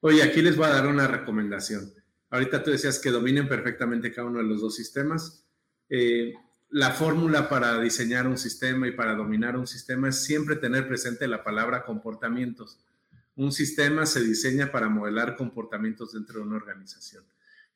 [0.00, 1.92] Oye, aquí les voy a dar una recomendación.
[2.30, 5.44] Ahorita tú decías que dominen perfectamente cada uno de los dos sistemas.
[5.88, 6.34] Eh,
[6.70, 11.26] la fórmula para diseñar un sistema y para dominar un sistema es siempre tener presente
[11.26, 12.80] la palabra comportamientos.
[13.34, 17.24] Un sistema se diseña para modelar comportamientos dentro de una organización.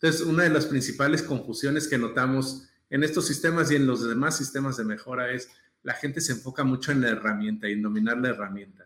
[0.05, 4.37] Entonces, una de las principales confusiones que notamos en estos sistemas y en los demás
[4.37, 5.49] sistemas de mejora es
[5.83, 8.85] la gente se enfoca mucho en la herramienta y en dominar la herramienta.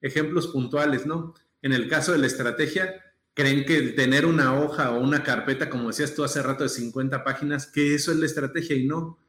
[0.00, 1.32] ejemplos puntuales, ¿no?
[1.62, 2.92] En el caso de la estrategia,
[3.34, 7.22] creen que tener una hoja o una carpeta, como decías tú hace rato, de 50
[7.22, 9.20] páginas, que eso es la estrategia y no.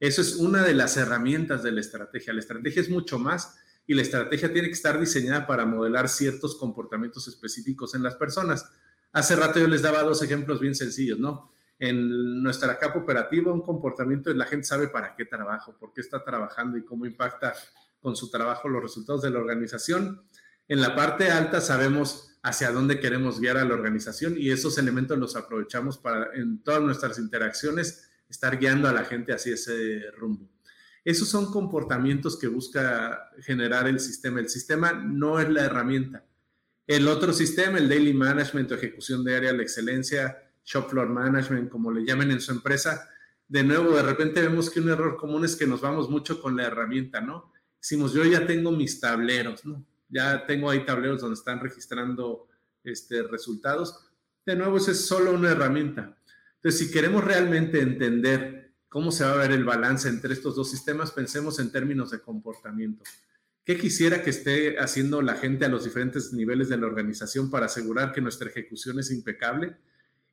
[0.00, 2.34] Eso es una de las herramientas de la estrategia.
[2.34, 6.56] La estrategia es mucho más y la estrategia tiene que estar diseñada para modelar ciertos
[6.56, 8.66] comportamientos específicos en las personas.
[9.12, 11.52] Hace rato yo les daba dos ejemplos bien sencillos, ¿no?
[11.78, 16.00] En nuestra capa operativa, un comportamiento de la gente sabe para qué trabajo, por qué
[16.00, 17.54] está trabajando y cómo impacta
[18.00, 20.22] con su trabajo los resultados de la organización.
[20.66, 25.18] En la parte alta sabemos hacia dónde queremos guiar a la organización y esos elementos
[25.18, 30.50] los aprovechamos para en todas nuestras interacciones estar guiando a la gente hacia ese rumbo.
[31.04, 34.40] Esos son comportamientos que busca generar el sistema.
[34.40, 36.24] El sistema no es la herramienta.
[36.88, 41.92] El otro sistema, el daily management o ejecución diaria, la excelencia, shop floor management, como
[41.92, 43.10] le llamen en su empresa,
[43.46, 46.56] de nuevo, de repente vemos que un error común es que nos vamos mucho con
[46.56, 47.52] la herramienta, ¿no?
[47.78, 49.84] Decimos, yo ya tengo mis tableros, ¿no?
[50.08, 52.48] Ya tengo ahí tableros donde están registrando
[52.82, 54.06] este, resultados.
[54.46, 56.16] De nuevo, esa es solo una herramienta.
[56.56, 60.70] Entonces, si queremos realmente entender cómo se va a ver el balance entre estos dos
[60.70, 63.04] sistemas, pensemos en términos de comportamiento.
[63.68, 67.66] ¿Qué quisiera que esté haciendo la gente a los diferentes niveles de la organización para
[67.66, 69.76] asegurar que nuestra ejecución es impecable?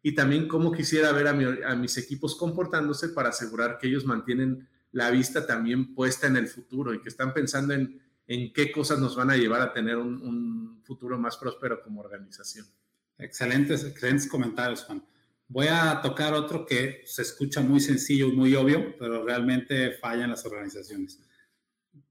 [0.01, 5.11] Y también cómo quisiera ver a, mis equipos comportándose para asegurar que ellos mantienen la
[5.11, 9.17] vista también puesta en el futuro y que están pensando en, en qué cosas nos
[9.17, 12.65] van a llevar a tener un, un futuro más próspero como organización.
[13.17, 15.05] Excelentes, excelentes comentarios, Juan.
[15.49, 20.23] Voy a tocar otro que se escucha muy sencillo y muy obvio, pero realmente falla
[20.23, 21.19] en las organizaciones.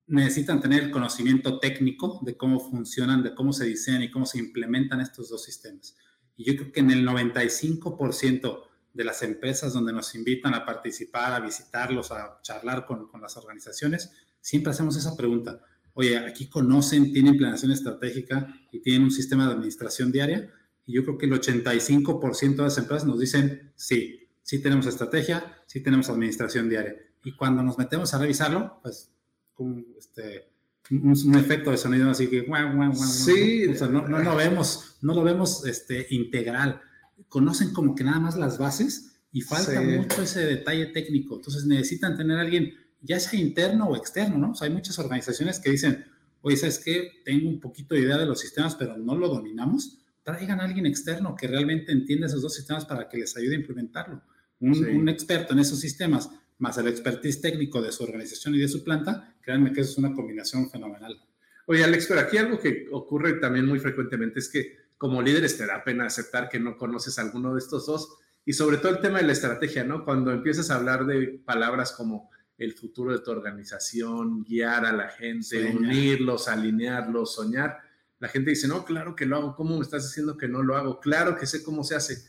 [0.07, 4.39] Necesitan tener el conocimiento técnico de cómo funcionan, de cómo se diseñan y cómo se
[4.39, 5.97] implementan estos dos sistemas.
[6.37, 11.33] Y yo creo que en el 95% de las empresas donde nos invitan a participar,
[11.33, 15.61] a visitarlos, a charlar con, con las organizaciones, siempre hacemos esa pregunta.
[15.95, 20.51] Oye, aquí conocen, tienen planeación estratégica y tienen un sistema de administración diaria
[20.87, 25.63] y yo creo que el 85% de las empresas nos dicen, sí, sí tenemos estrategia,
[25.67, 26.95] sí tenemos administración diaria.
[27.25, 29.14] Y cuando nos metemos a revisarlo, pues
[29.59, 30.49] un, este,
[30.91, 32.47] un, efecto de sonido así que,
[32.95, 36.81] sí, no, no, lo vemos, no lo vemos este, integral.
[37.29, 41.37] Conocen como que nada más las bases y falta mucho ese detalle técnico.
[41.37, 44.53] Entonces necesitan tener a alguien, ya sea interno o externo, ¿no?
[44.53, 46.05] O sea, hay muchas organizaciones que dicen,
[46.43, 47.23] oye, ¿sabes qué?
[47.25, 50.87] Tengo un poquito de idea de los sistemas, pero no lo dominamos traigan a alguien
[50.87, 54.23] externo que realmente entienda esos dos sistemas para que les ayude a implementarlo.
[54.59, 56.31] Un, experto en esos sistemas,
[56.65, 59.99] más el expertise técnico de su organización y de su planta, créanme que eso es
[59.99, 61.23] una combinación fenomenal.
[61.67, 65.67] Oye, Alex, pero aquí algo que ocurre también muy frecuentemente es que como líderes te
[65.67, 69.19] da pena aceptar que no conoces alguno de estos dos y sobre todo el tema
[69.19, 70.07] de la estrategia, ¿no?
[70.07, 75.11] Cuando empiezas a hablar de palabras como el futuro de tu organización, guiar a la
[75.11, 77.79] gente, unirlos, alinearlos, soñar,
[78.21, 80.77] la gente dice, no, claro que lo hago, ¿cómo me estás diciendo que no lo
[80.77, 80.99] hago?
[80.99, 82.25] Claro que sé cómo se hace.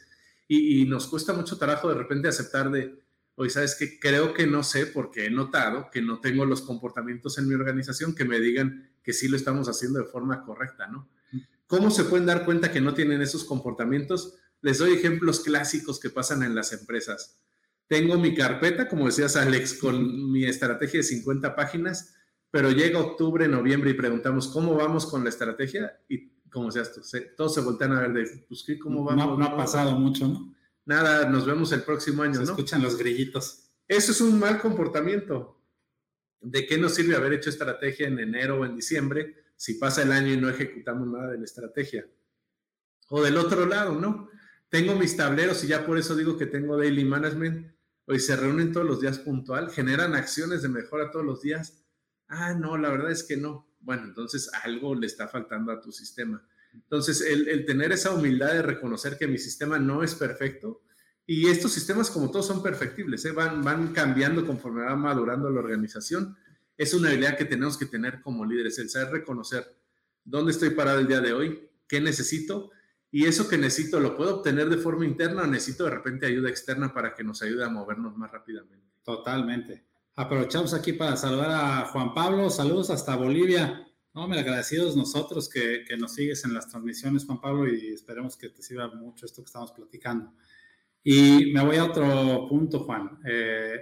[0.48, 3.05] Y, nos cuesta mucho trabajo de repente aceptar de,
[3.36, 4.00] oye, ¿sabes qué?
[4.00, 8.16] Creo que no sé porque he notado que no tengo los comportamientos en mi organización
[8.16, 11.10] que me digan que sí lo estamos haciendo de forma correcta, ¿no?
[11.68, 14.36] ¿Cómo se pueden dar cuenta que no tienen esos comportamientos?
[14.62, 17.40] Les doy ejemplos clásicos que pasan en las empresas.
[17.88, 22.16] Tengo mi carpeta, como decías Alex, con mi estrategia de 50 páginas
[22.56, 27.02] pero llega octubre, noviembre y preguntamos cómo vamos con la estrategia y como seas tú,
[27.36, 29.38] todos se voltean a ver de, pues, ¿cómo vamos?
[29.38, 30.55] No, ha pasado mucho, ¿no?
[30.86, 32.52] Nada, nos vemos el próximo año, se ¿no?
[32.52, 33.72] escuchan los grillitos.
[33.88, 35.62] Eso es un mal comportamiento.
[36.40, 40.12] ¿De qué nos sirve haber hecho estrategia en enero o en diciembre si pasa el
[40.12, 42.06] año y no ejecutamos nada de la estrategia.
[43.10, 44.30] O del otro lado, ¿no?
[44.70, 47.74] Tengo mis tableros y ya por eso digo que tengo daily management.
[48.08, 51.86] Hoy se reúnen todos los días puntual, generan acciones de mejora todos los días.
[52.28, 53.74] Ah, no, la verdad es que no.
[53.80, 56.46] Bueno, entonces algo le está faltando a tu sistema.
[56.84, 60.82] Entonces, el, tener esa humildad de reconocer que mi sistema no es perfecto,
[61.28, 63.32] y estos sistemas como todos son perfectibles, ¿eh?
[63.32, 66.38] van, van cambiando conforme va madurando la organización,
[66.78, 69.66] es una habilidad que tenemos que tener como líderes, el saber reconocer
[70.24, 72.72] dónde estoy parado el día de hoy, qué necesito,
[73.12, 76.50] y eso que necesito lo puedo obtener de forma interna o necesito de repente ayuda
[76.50, 78.86] externa para que nos ayude a movernos más rápidamente.
[79.04, 79.86] Totalmente.
[80.16, 83.88] Aprovechamos aquí para saludar a Juan Pablo, saludos hasta Bolivia.
[84.16, 88.38] No, me agradecidos nosotros que, que, nos sigues en las transmisiones, Juan Pablo, y esperemos
[88.38, 90.32] que te sirva mucho esto que estamos platicando.
[91.04, 93.20] Y me voy a otro punto, Juan.
[93.28, 93.78] Eh,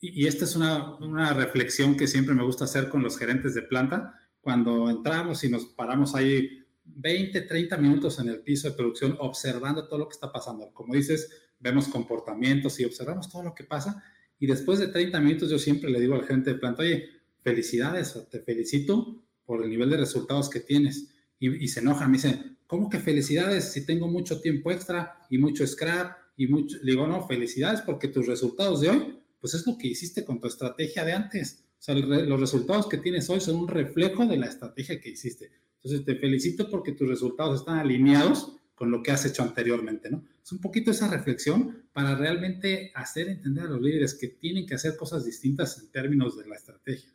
[0.00, 3.60] y, esta es una, una, reflexión que siempre me gusta hacer con los gerentes de
[3.60, 4.18] planta.
[4.40, 9.86] Cuando entramos y nos paramos ahí 20, 30 minutos en el piso de producción observando
[9.86, 10.72] todo lo que está pasando.
[10.72, 11.28] Como dices,
[11.60, 14.02] vemos comportamientos y observamos todo lo que pasa.
[14.38, 17.06] Y después de 30 minutos yo siempre le digo al gerente de planta, oye,
[17.42, 21.10] felicidades, te felicito por el nivel de resultados que tienes.
[21.38, 25.66] Y, se enoja, me dice, ¿cómo que felicidades si tengo mucho tiempo extra y mucho
[25.66, 26.16] scrap?
[26.38, 29.88] Y mucho, le digo, no, felicidades porque tus resultados de hoy, pues es lo que
[29.88, 31.64] hiciste con tu estrategia de antes.
[31.78, 35.50] O sea, los resultados que tienes hoy son un reflejo de la estrategia que hiciste.
[35.82, 40.24] Entonces, te felicito porque tus resultados están alineados con lo que has hecho anteriormente, ¿no?
[40.42, 44.76] Es un poquito esa reflexión para realmente hacer entender a los líderes que tienen que
[44.76, 47.12] hacer cosas distintas en términos de la estrategia.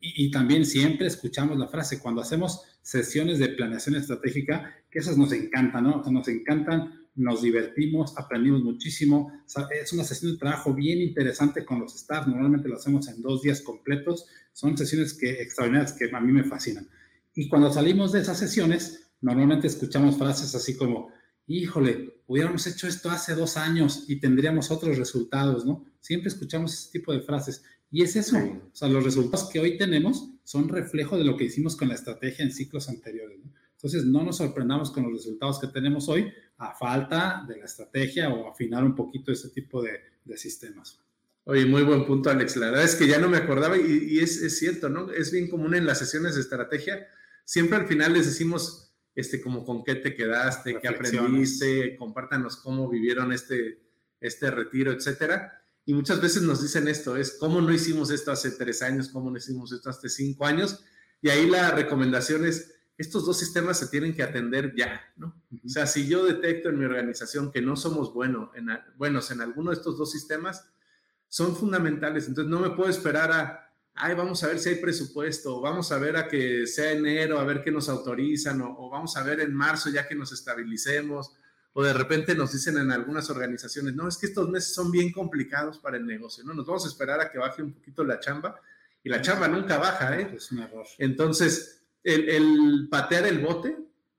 [0.00, 5.32] Y, también siempre escuchamos la frase, cuando hacemos sesiones de planeación estratégica, que esas nos
[5.32, 6.02] encantan, ¿no?
[6.10, 9.32] nos encantan, nos divertimos, aprendimos muchísimo.
[9.80, 13.42] es una sesión de trabajo bien interesante con los staff, normalmente lo hacemos en dos
[13.42, 14.26] días completos.
[14.52, 16.88] Son sesiones que, extraordinarias que a mí me fascinan.
[17.34, 21.10] Y cuando salimos de esas sesiones, normalmente escuchamos frases así como,
[21.46, 25.84] híjole, hubiéramos hecho esto hace dos años y tendríamos otros resultados, ¿no?
[26.00, 27.62] Siempre escuchamos ese tipo de frases.
[27.90, 31.44] Y es eso, o sea, los resultados que hoy tenemos son reflejo de lo que
[31.44, 33.38] hicimos con la estrategia en ciclos anteriores.
[33.72, 38.28] Entonces, no nos sorprendamos con los resultados que tenemos hoy a falta de la estrategia
[38.28, 40.00] o afinar un poquito ese tipo de,
[40.36, 41.00] sistemas.
[41.42, 42.56] Oye, muy buen punto, Alex.
[42.56, 45.10] La verdad es que ya no me acordaba y, es, es, cierto, ¿no?
[45.10, 47.08] Es bien común en las sesiones de estrategia.
[47.44, 52.88] Siempre al final les decimos, este, como con qué te quedaste, qué aprendiste, compártanos cómo
[52.88, 53.80] vivieron este,
[54.20, 55.59] este retiro, etcétera.
[55.90, 59.28] Y muchas veces nos dicen esto, es cómo no hicimos esto hace tres años, cómo
[59.28, 60.84] no hicimos esto hace cinco años.
[61.20, 65.34] Y ahí la recomendación es, estos dos sistemas se tienen que atender ya, ¿no?
[65.64, 69.40] O sea, si yo detecto en mi organización que no somos bueno en, buenos en
[69.40, 70.64] alguno de estos dos sistemas,
[71.26, 72.28] son fundamentales.
[72.28, 75.98] Entonces no me puedo esperar a, ay, vamos a ver si hay presupuesto, vamos a
[75.98, 79.40] ver a que sea enero, a ver qué nos autorizan, o, o vamos a ver
[79.40, 81.32] en marzo ya que nos estabilicemos,
[81.72, 85.12] o de repente nos dicen en algunas organizaciones, no, es que estos meses son bien
[85.12, 86.52] complicados para el negocio, ¿no?
[86.52, 88.60] Nos vamos a esperar a que baje un poquito la chamba
[89.02, 90.32] y la chamba nunca baja, ¿eh?
[90.34, 90.86] Es un error.
[90.98, 93.76] Entonces, el, patear el bote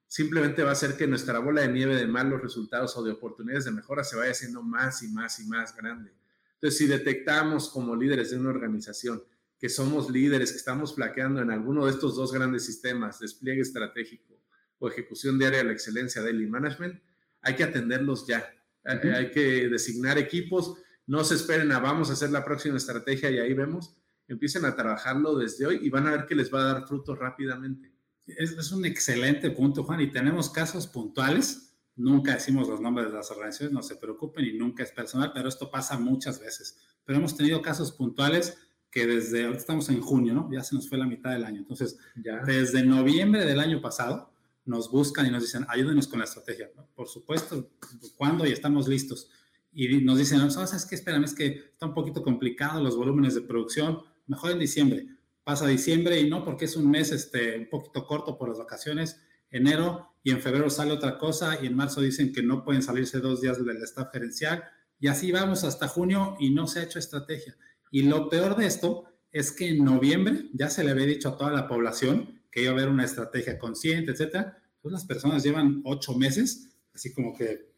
[0.08, 3.66] simplemente va a hacer que nuestra bola de nieve de malos resultados o de oportunidades
[3.66, 6.14] de mejora se vaya haciendo más y más y más grande.
[6.56, 9.24] Entonces, si detectamos como líderes de una organización
[9.60, 14.40] que somos líderes, que estamos flaqueando en alguno de estos dos grandes sistemas, despliegue estratégico
[14.80, 17.00] o ejecución diaria de la excelencia, daily management,
[17.42, 18.46] hay que atenderlos ya.
[18.84, 20.76] Hay que designar equipos,
[21.06, 23.96] no se esperen a vamos a hacer la próxima estrategia y ahí vemos.
[24.28, 27.18] Empiecen a trabajarlo desde hoy y van a ver que les va a dar frutos
[27.18, 27.92] rápidamente.
[28.26, 31.76] Es, es un excelente punto, Juan, y tenemos casos puntuales.
[31.96, 35.50] Nunca decimos los nombres de las organizaciones, no se preocupen y nunca es personal, pero
[35.50, 36.78] esto pasa muchas veces.
[37.04, 38.58] Pero hemos tenido casos puntuales
[38.90, 40.50] que desde, ahorita estamos en junio, ¿no?
[40.52, 41.60] Ya se nos fue la mitad del año.
[41.60, 42.44] Entonces, ya.
[42.46, 44.31] desde noviembre del año pasado,
[44.66, 46.70] nos buscan y nos dicen, ayúdenos con la estrategia.
[46.96, 47.72] Por supuesto,
[48.16, 48.46] ¿cuándo?
[48.46, 49.30] Y estamos listos.
[49.74, 50.96] Y nos dicen, ¿sabes qué?
[50.96, 54.02] Espérame, es que está un poquito complicado los volúmenes de producción.
[54.28, 55.08] Mejor en diciembre.
[55.44, 59.20] Pasa diciembre y no, porque es un mes este, un poquito corto por las vacaciones.
[59.50, 63.20] Enero y en febrero sale otra cosa y en marzo dicen que no pueden salirse
[63.20, 64.64] dos días del staff gerencial.
[65.00, 67.58] Y así vamos hasta junio y no se ha hecho estrategia.
[67.90, 71.38] Y lo peor de esto es que en noviembre ya se le había dicho a
[71.38, 74.62] toda la población que iba a haber una estrategia consciente, etcétera.
[74.82, 77.72] Pues las personas llevan ocho meses, así como que,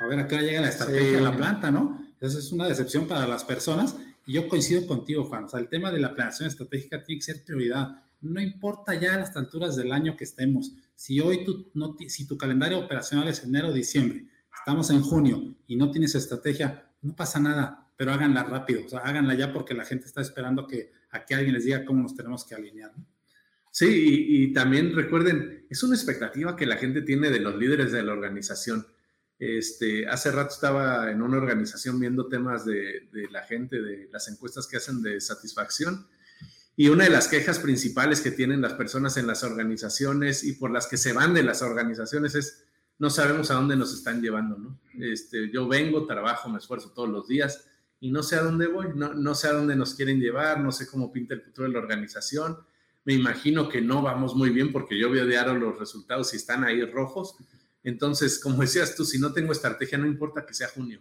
[0.00, 2.04] a ver, acá llega la estrategia en la planta, ¿no?
[2.12, 3.96] Entonces es una decepción para las personas.
[4.26, 5.44] Y yo coincido contigo, Juan.
[5.44, 8.02] O sea, el tema de la planeación estratégica tiene que ser prioridad.
[8.20, 10.72] No importa ya a las alturas del año que estemos.
[10.94, 15.54] Si hoy tú, no, si tu calendario operacional es enero o diciembre, estamos en junio
[15.66, 18.84] y no tienes estrategia, no pasa nada, pero háganla rápido.
[18.84, 21.84] O sea, háganla ya porque la gente está esperando que, a que alguien les diga
[21.84, 22.92] cómo nos tenemos que alinear.
[22.96, 23.06] ¿no?
[23.70, 28.02] Sí, y, también recuerden, es una expectativa que la gente tiene de los líderes de
[28.02, 28.86] la organización.
[29.38, 34.28] Este, hace rato estaba en una organización viendo temas de, de, la gente, de las
[34.28, 36.06] encuestas que hacen de satisfacción.
[36.76, 40.70] Y una de las quejas principales que tienen las personas en las organizaciones y por
[40.70, 42.64] las que se van de las organizaciones es
[43.00, 44.78] no sabemos a dónde nos están llevando, ¿no?
[44.98, 47.66] Este, yo vengo, trabajo, me esfuerzo todos los días
[47.98, 50.70] y no sé a dónde voy, no, no sé a dónde nos quieren llevar, no
[50.70, 52.58] sé cómo pinta el futuro de la organización.
[53.04, 56.64] Me imagino que no vamos muy bien porque yo veo diario los resultados y están
[56.64, 57.36] ahí rojos.
[57.82, 61.00] Entonces, como decías tú, si no tengo estrategia, no importa que sea junio.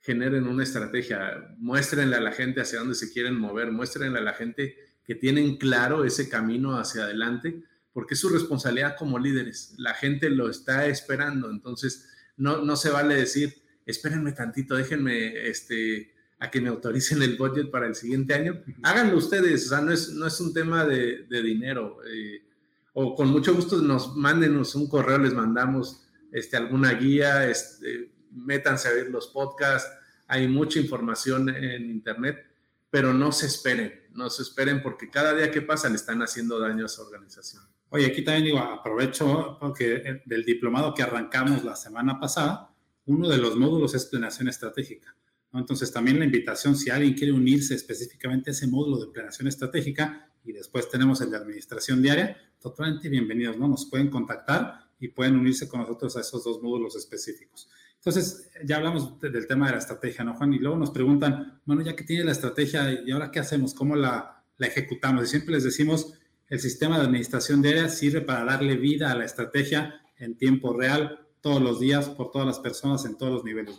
[0.00, 4.32] Generen una estrategia, muéstrenle a la gente hacia dónde se quieren mover, muéstrenle a la
[4.32, 9.74] gente que tienen claro ese camino hacia adelante porque es su responsabilidad como líderes.
[9.78, 16.14] La gente lo está esperando, entonces no, no se vale decir, espérenme tantito, déjenme este,
[16.40, 18.62] a que me autoricen el budget para el siguiente año.
[18.82, 21.98] Háganlo ustedes, o sea, no es, no es un tema de, dinero.
[22.06, 22.42] Eh,
[22.94, 28.88] o con mucho gusto nos mándenos un correo, les mandamos este, alguna guía, este, métanse
[28.88, 29.90] a ver los podcasts,
[30.26, 32.46] hay mucha información en internet,
[32.88, 36.58] pero no se esperen, no se esperen porque cada día que pasa le están haciendo
[36.58, 37.62] daño a su organización.
[37.90, 42.72] Oye, aquí también digo, aprovecho porque eh, del diplomado que arrancamos la semana pasada,
[43.06, 45.14] uno de los módulos es planeación estratégica.
[45.52, 50.30] Entonces, también la invitación, si alguien quiere unirse específicamente a ese módulo de planeación estratégica,
[50.44, 53.68] y después tenemos el de administración diaria, totalmente bienvenidos, ¿no?
[53.68, 57.68] Nos pueden contactar y pueden unirse con nosotros a esos dos módulos específicos.
[57.96, 60.54] Entonces, ya hablamos del tema de la estrategia, ¿no, Juan?
[60.54, 63.74] Y luego nos preguntan, bueno, ya que tiene la estrategia, ¿y ahora qué hacemos?
[63.74, 65.24] ¿Cómo la, la ejecutamos?
[65.24, 66.14] Y siempre les decimos,
[66.48, 71.28] el sistema de administración diaria sirve para darle vida a la estrategia en tiempo real,
[71.40, 73.76] todos los días, por todas las personas en todos los niveles.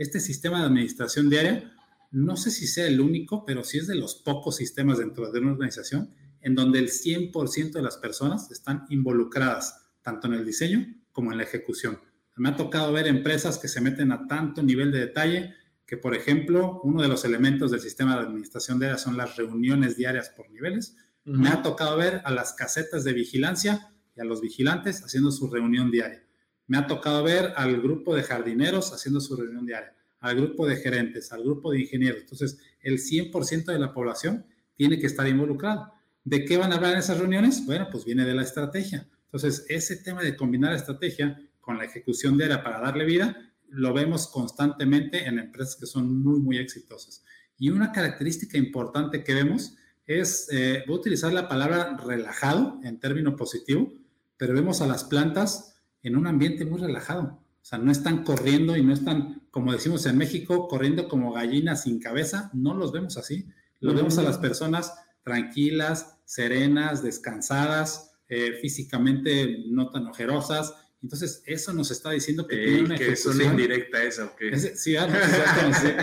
[0.00, 1.74] Este sistema de administración diaria,
[2.10, 5.40] no sé si sea el único, pero sí es de los pocos sistemas dentro de
[5.40, 10.86] una organización en donde el 100% de las personas están involucradas, tanto en el diseño
[11.12, 12.00] como en la ejecución.
[12.36, 16.14] Me ha tocado ver empresas que se meten a tanto nivel de detalle que, por
[16.14, 20.50] ejemplo, uno de los elementos del sistema de administración diaria son las reuniones diarias por
[20.50, 20.96] niveles,
[21.26, 25.50] me ha tocado ver a las casetas de vigilancia y a los vigilantes haciendo su
[25.50, 26.24] reunión diaria.
[26.70, 30.76] Me ha tocado ver al grupo de jardineros haciendo su reunión diaria, al grupo de
[30.76, 32.20] gerentes, al grupo de ingenieros.
[32.20, 34.46] Entonces, el 100% de la población
[34.76, 35.92] tiene que estar involucrado.
[36.22, 37.66] ¿De qué van a hablar en esas reuniones?
[37.66, 39.04] Bueno, pues viene de la estrategia.
[39.24, 43.36] Entonces, ese tema de combinar la estrategia con la ejecución diaria para darle vida,
[43.68, 47.24] lo vemos constantemente en empresas que son muy, muy exitosas.
[47.58, 49.74] Y una característica importante que vemos
[50.06, 53.92] es, eh, voy a utilizar la palabra relajado en término positivo,
[54.36, 55.69] pero vemos a las plantas
[56.02, 57.42] en un ambiente muy relajado.
[57.62, 61.82] O sea, no están corriendo y no están, como decimos en México, corriendo como gallinas
[61.82, 62.50] sin cabeza.
[62.54, 63.48] No los vemos así.
[63.80, 70.74] Los vemos a las personas tranquilas, serenas, descansadas, eh, físicamente no tan ojerosas.
[71.02, 74.32] Entonces, eso nos está diciendo que tiene una que es una indirecta esa, ¿o
[74.76, 75.08] sí, ah,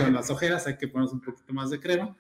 [0.04, 2.18] con las ojeras hay que ponerse un poquito más de crema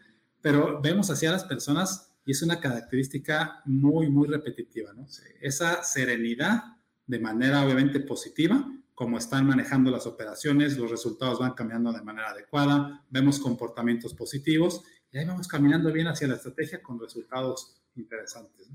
[0.47, 5.05] pero vemos hacia las personas y es una característica muy, muy repetitiva, ¿no?
[5.41, 6.76] Esa serenidad
[7.07, 12.29] de manera obviamente positiva, como están manejando las operaciones, los resultados van cambiando de manera
[12.29, 18.69] adecuada, vemos comportamientos positivos y ahí vamos caminando bien hacia la estrategia con resultados interesantes.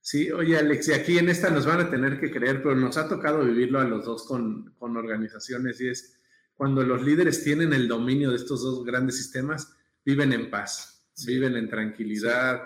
[0.00, 2.96] Sí, oye Alex, y aquí en esta nos van a tener que creer, pero nos
[2.96, 6.18] ha tocado vivirlo a los dos con, con organizaciones y es
[6.54, 9.74] cuando los líderes tienen el dominio de estos dos grandes sistemas,
[10.04, 12.60] viven en paz viven en tranquilidad,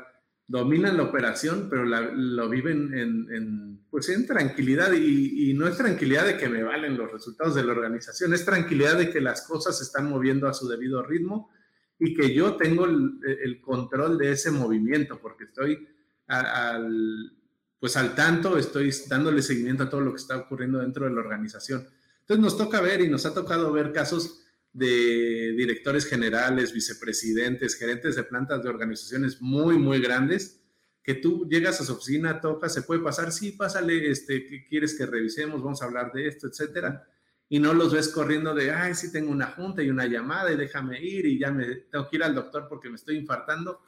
[0.50, 6.36] dominan la operación, pero lo viven en, pues en tranquilidad y, no es tranquilidad de
[6.36, 9.84] que me valen los resultados de la organización, es tranquilidad de que las cosas se
[9.84, 11.50] están moviendo a su debido ritmo
[12.00, 15.86] y que yo tengo el, control de ese movimiento porque estoy
[16.26, 17.32] al,
[17.78, 21.20] pues al tanto, estoy dándole seguimiento a todo lo que está ocurriendo dentro de la
[21.20, 21.86] organización.
[22.22, 28.16] Entonces nos toca ver y nos ha tocado ver casos de directores generales, vicepresidentes, gerentes
[28.16, 30.60] de plantas de organizaciones muy, muy grandes,
[31.02, 34.96] que tú llegas a su oficina, tocas, se puede pasar, sí, pásale, este, ¿qué quieres
[34.96, 35.62] que revisemos?
[35.62, 37.06] Vamos a hablar de esto, etcétera.
[37.48, 40.56] Y no los ves corriendo de, ay, sí tengo una junta y una llamada y
[40.56, 43.80] déjame ir y ya me tengo que ir al doctor porque me estoy infartando.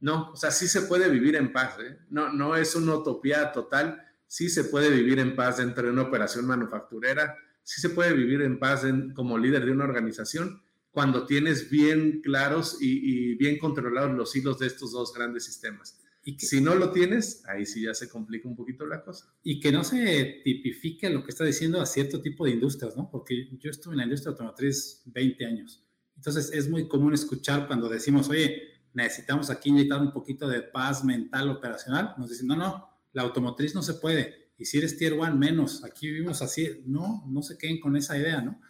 [0.00, 1.98] No, o sea, sí se puede vivir en paz, ¿eh?
[2.10, 6.02] no, no es una utopía total, sí se puede vivir en paz dentro de una
[6.02, 7.36] operación manufacturera,
[7.66, 10.62] sí se puede vivir en paz como líder de una organización
[10.92, 15.98] cuando tienes bien claros y, bien controlados los hilos de estos dos grandes sistemas.
[16.24, 19.34] Y si no lo tienes, ahí sí ya se complica un poquito la cosa.
[19.42, 23.10] Y que no se tipifique lo que está diciendo a cierto tipo de industrias, ¿no?
[23.10, 25.84] Porque yo estuve en la industria automotriz 20 años.
[26.14, 28.62] Entonces es muy común escuchar cuando decimos, oye,
[28.94, 33.74] necesitamos aquí inyectar un poquito de paz mental operacional, nos dicen, no, no, la automotriz
[33.74, 34.45] no se puede.
[34.58, 35.84] Y si eres tier one, menos.
[35.84, 36.82] Aquí vivimos así.
[36.86, 38.60] No, no se queden con esa idea, ¿no?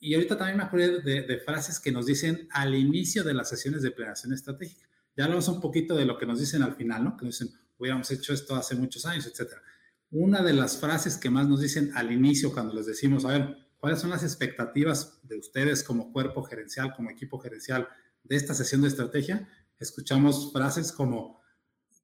[0.00, 3.82] Y ahorita también me acuerdo de, frases que nos dicen al inicio de las sesiones
[3.82, 4.88] de planeación estratégica.
[5.16, 7.16] Ya hablamos un poquito de lo que nos dicen al final, ¿no?
[7.16, 9.62] Que nos dicen, hubiéramos hecho esto hace muchos años, etcétera.
[10.10, 13.56] Una de las frases que más nos dicen al inicio cuando les decimos, a ver,
[13.78, 17.88] ¿cuáles son las expectativas de ustedes como cuerpo gerencial, como equipo gerencial
[18.24, 19.48] de esta sesión de estrategia?
[19.82, 21.40] escuchamos frases como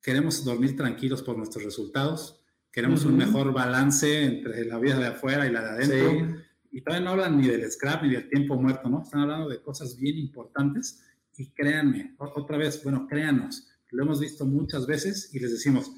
[0.02, 2.40] queremos dormir tranquilos por nuestros resultados,
[2.72, 6.38] queremos un mejor balance entre la vida de afuera y la de adentro.
[6.70, 9.02] Y todavía no hablan ni del scrap ni del tiempo muerto, ¿no?
[9.02, 11.02] Están hablando de cosas bien importantes
[11.36, 15.92] y créanme, otra vez, bueno, créanos, lo hemos visto muchas veces y les decimos,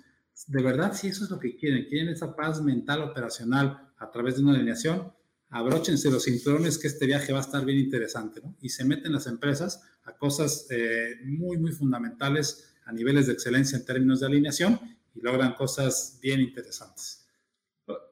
[0.47, 4.37] de verdad, si eso es lo que quieren, quieren esa paz mental operacional a través
[4.37, 5.12] de una alineación,
[5.49, 8.57] abróchense los cinturones que este viaje va a estar bien interesante, ¿no?
[8.61, 13.77] Y se meten las empresas a cosas eh, muy, muy fundamentales a niveles de excelencia
[13.79, 14.79] en términos de alineación
[15.14, 17.26] y logran cosas bien interesantes.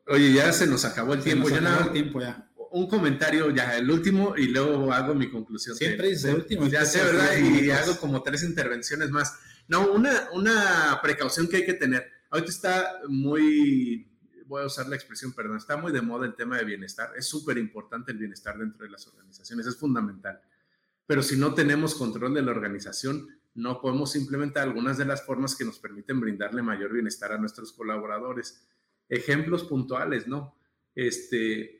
[0.06, 1.48] Oye, ya se nos acabó el tiempo.
[1.48, 2.50] ya acabó el tiempo ya.
[2.70, 5.76] Un comentario ya, el último, y luego hago mi conclusión.
[5.76, 6.66] Siempre es el último.
[6.66, 7.36] Ya sé, ¿verdad?
[7.36, 9.38] Y hago como tres intervenciones más.
[9.68, 12.06] No, una, una precaución que hay que tener.
[12.30, 14.08] Ahorita está muy
[14.48, 17.12] voy a usar la expresión, perdón, está muy de moda el tema de bienestar.
[17.16, 20.40] Es súper importante el bienestar dentro de las organizaciones, es fundamental.
[21.06, 25.56] Pero si no tenemos control de la organización, no podemos implementar algunas de las formas
[25.56, 28.66] que nos permiten brindarle mayor bienestar a nuestros colaboradores.
[29.08, 30.56] Ejemplos puntuales, ¿no?
[30.94, 31.78] Este,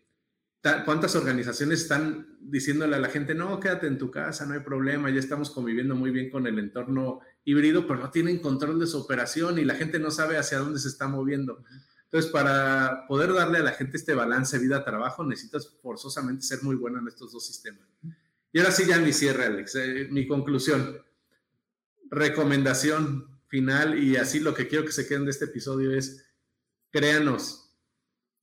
[0.85, 5.09] ¿Cuántas organizaciones están diciéndole a la gente, no, quédate en tu casa, no hay problema,
[5.09, 8.99] ya estamos conviviendo muy bien con el entorno híbrido, pero no tienen control de su
[8.99, 11.65] operación y la gente no sabe hacia dónde se está moviendo?
[12.05, 16.99] Entonces, para poder darle a la gente este balance vida-trabajo, necesitas forzosamente ser muy bueno
[16.99, 17.87] en estos dos sistemas.
[18.51, 19.75] Y ahora sí, ya mi cierre, Alex.
[19.75, 21.03] Eh, mi conclusión.
[22.11, 26.27] Recomendación final y así lo que quiero que se queden de este episodio es,
[26.91, 27.75] créanos,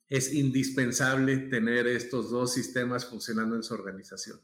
[0.07, 4.39] es indispensable tener estos dos sistemas funcionando en su organización.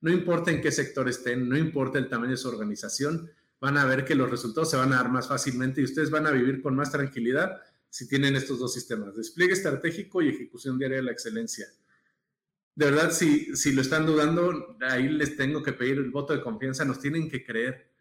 [0.00, 3.84] No importa en qué sector estén, no importa el tamaño de su organización, van a
[3.84, 6.60] ver que los resultados se van a dar más fácilmente y ustedes van a vivir
[6.60, 11.12] con más tranquilidad si tienen estos dos sistemas, despliegue estratégico y ejecución diaria de la
[11.12, 11.68] excelencia.
[12.74, 16.42] De verdad, si, si lo están dudando, ahí les tengo que pedir el voto de
[16.42, 17.93] confianza, nos tienen que creer.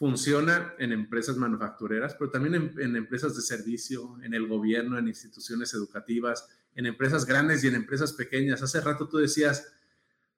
[0.00, 5.06] Funciona en empresas manufactureras, pero también en, en empresas de servicio, en el gobierno, en
[5.06, 8.62] instituciones educativas, en empresas grandes y en empresas pequeñas.
[8.62, 9.72] Hace rato tú decías,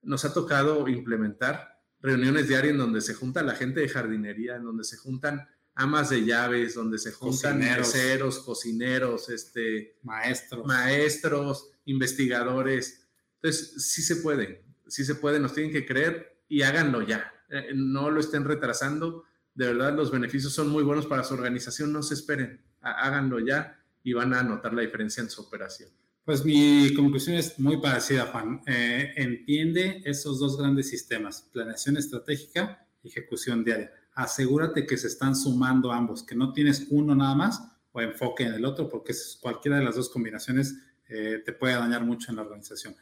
[0.03, 4.65] nos ha tocado implementar reuniones diarias en donde se junta la gente de jardinería, en
[4.65, 10.67] donde se juntan amas de llaves, donde se juntan cocineros, cocineros, este, maestros.
[10.67, 13.07] maestros, investigadores.
[13.37, 17.33] Entonces, sí se puede, sí se puede, nos tienen que creer y háganlo ya.
[17.49, 19.25] Eh, no lo estén retrasando.
[19.55, 21.93] De verdad, los beneficios son muy buenos para su organización.
[21.93, 25.91] No se esperen, háganlo ya y van a notar la diferencia en su operación.
[26.25, 28.63] Pues mi conclusión es muy parecida, Juan.
[28.67, 35.35] Eh, entiende esos dos grandes sistemas, planeación estratégica y ejecución diaria asegúrate que se están
[35.35, 39.79] sumando ambos, que no tienes uno nada más o enfoque en el otro, porque cualquiera
[39.79, 40.77] de las dos combinaciones
[41.09, 42.95] eh, te puede dañar mucho en la organización.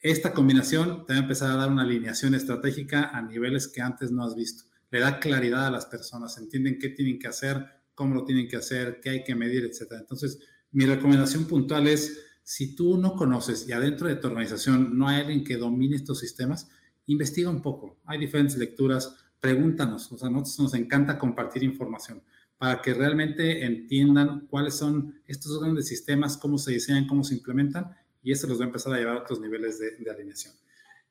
[0.00, 4.10] Esta combinación te va a empezar a dar una alineación estratégica a niveles que antes
[4.10, 4.64] no has visto.
[4.92, 8.56] Le da claridad a las personas, entienden qué tienen que hacer, cómo lo tienen que
[8.56, 9.94] hacer, qué hay que medir, etc.
[9.98, 10.38] Entonces,
[10.70, 15.22] mi recomendación puntual es, si tú no conoces y adentro de tu organización no hay
[15.22, 16.68] alguien que domine estos sistemas,
[17.06, 17.98] investiga un poco.
[18.04, 22.22] Hay diferentes lecturas, pregúntanos, o sea, nosotros nos encanta compartir información
[22.62, 27.90] para que realmente entiendan cuáles son estos grandes sistemas, cómo se diseñan, cómo se implementan,
[28.22, 30.54] y esto los va a empezar a llevar a otros niveles de, alineación.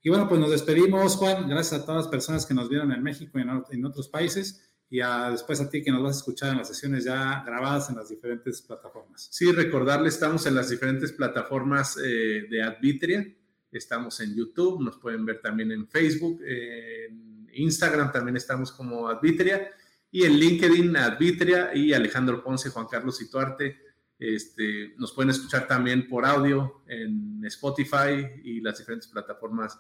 [0.04, 1.48] Y bueno, pues nos despedimos, Juan.
[1.48, 4.68] Gracias a todas las personas que nos vieron en México y en, otros países.
[4.90, 5.00] Y
[5.30, 8.10] después a ti que nos vas a escuchar en las sesiones ya grabadas en las
[8.10, 9.30] diferentes plataformas.
[9.32, 13.26] Sí, recordarle, estamos en las diferentes plataformas eh, de Advitria.
[13.72, 19.72] Estamos en YouTube, nos pueden ver también en Facebook, en Instagram también estamos como Advitria
[20.10, 23.78] y en LinkedIn Advitria y Alejandro Ponce, Juan Carlos Ituarte.
[24.20, 29.80] Este, nos pueden escuchar también por audio en Spotify y las diferentes plataformas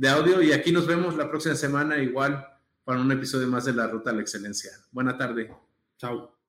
[0.00, 0.40] de audio.
[0.42, 2.46] Y aquí nos vemos la próxima semana igual
[2.84, 4.72] para un episodio más de la Ruta a la Excelencia.
[4.90, 5.54] Buena tarde.
[5.98, 6.39] Chao.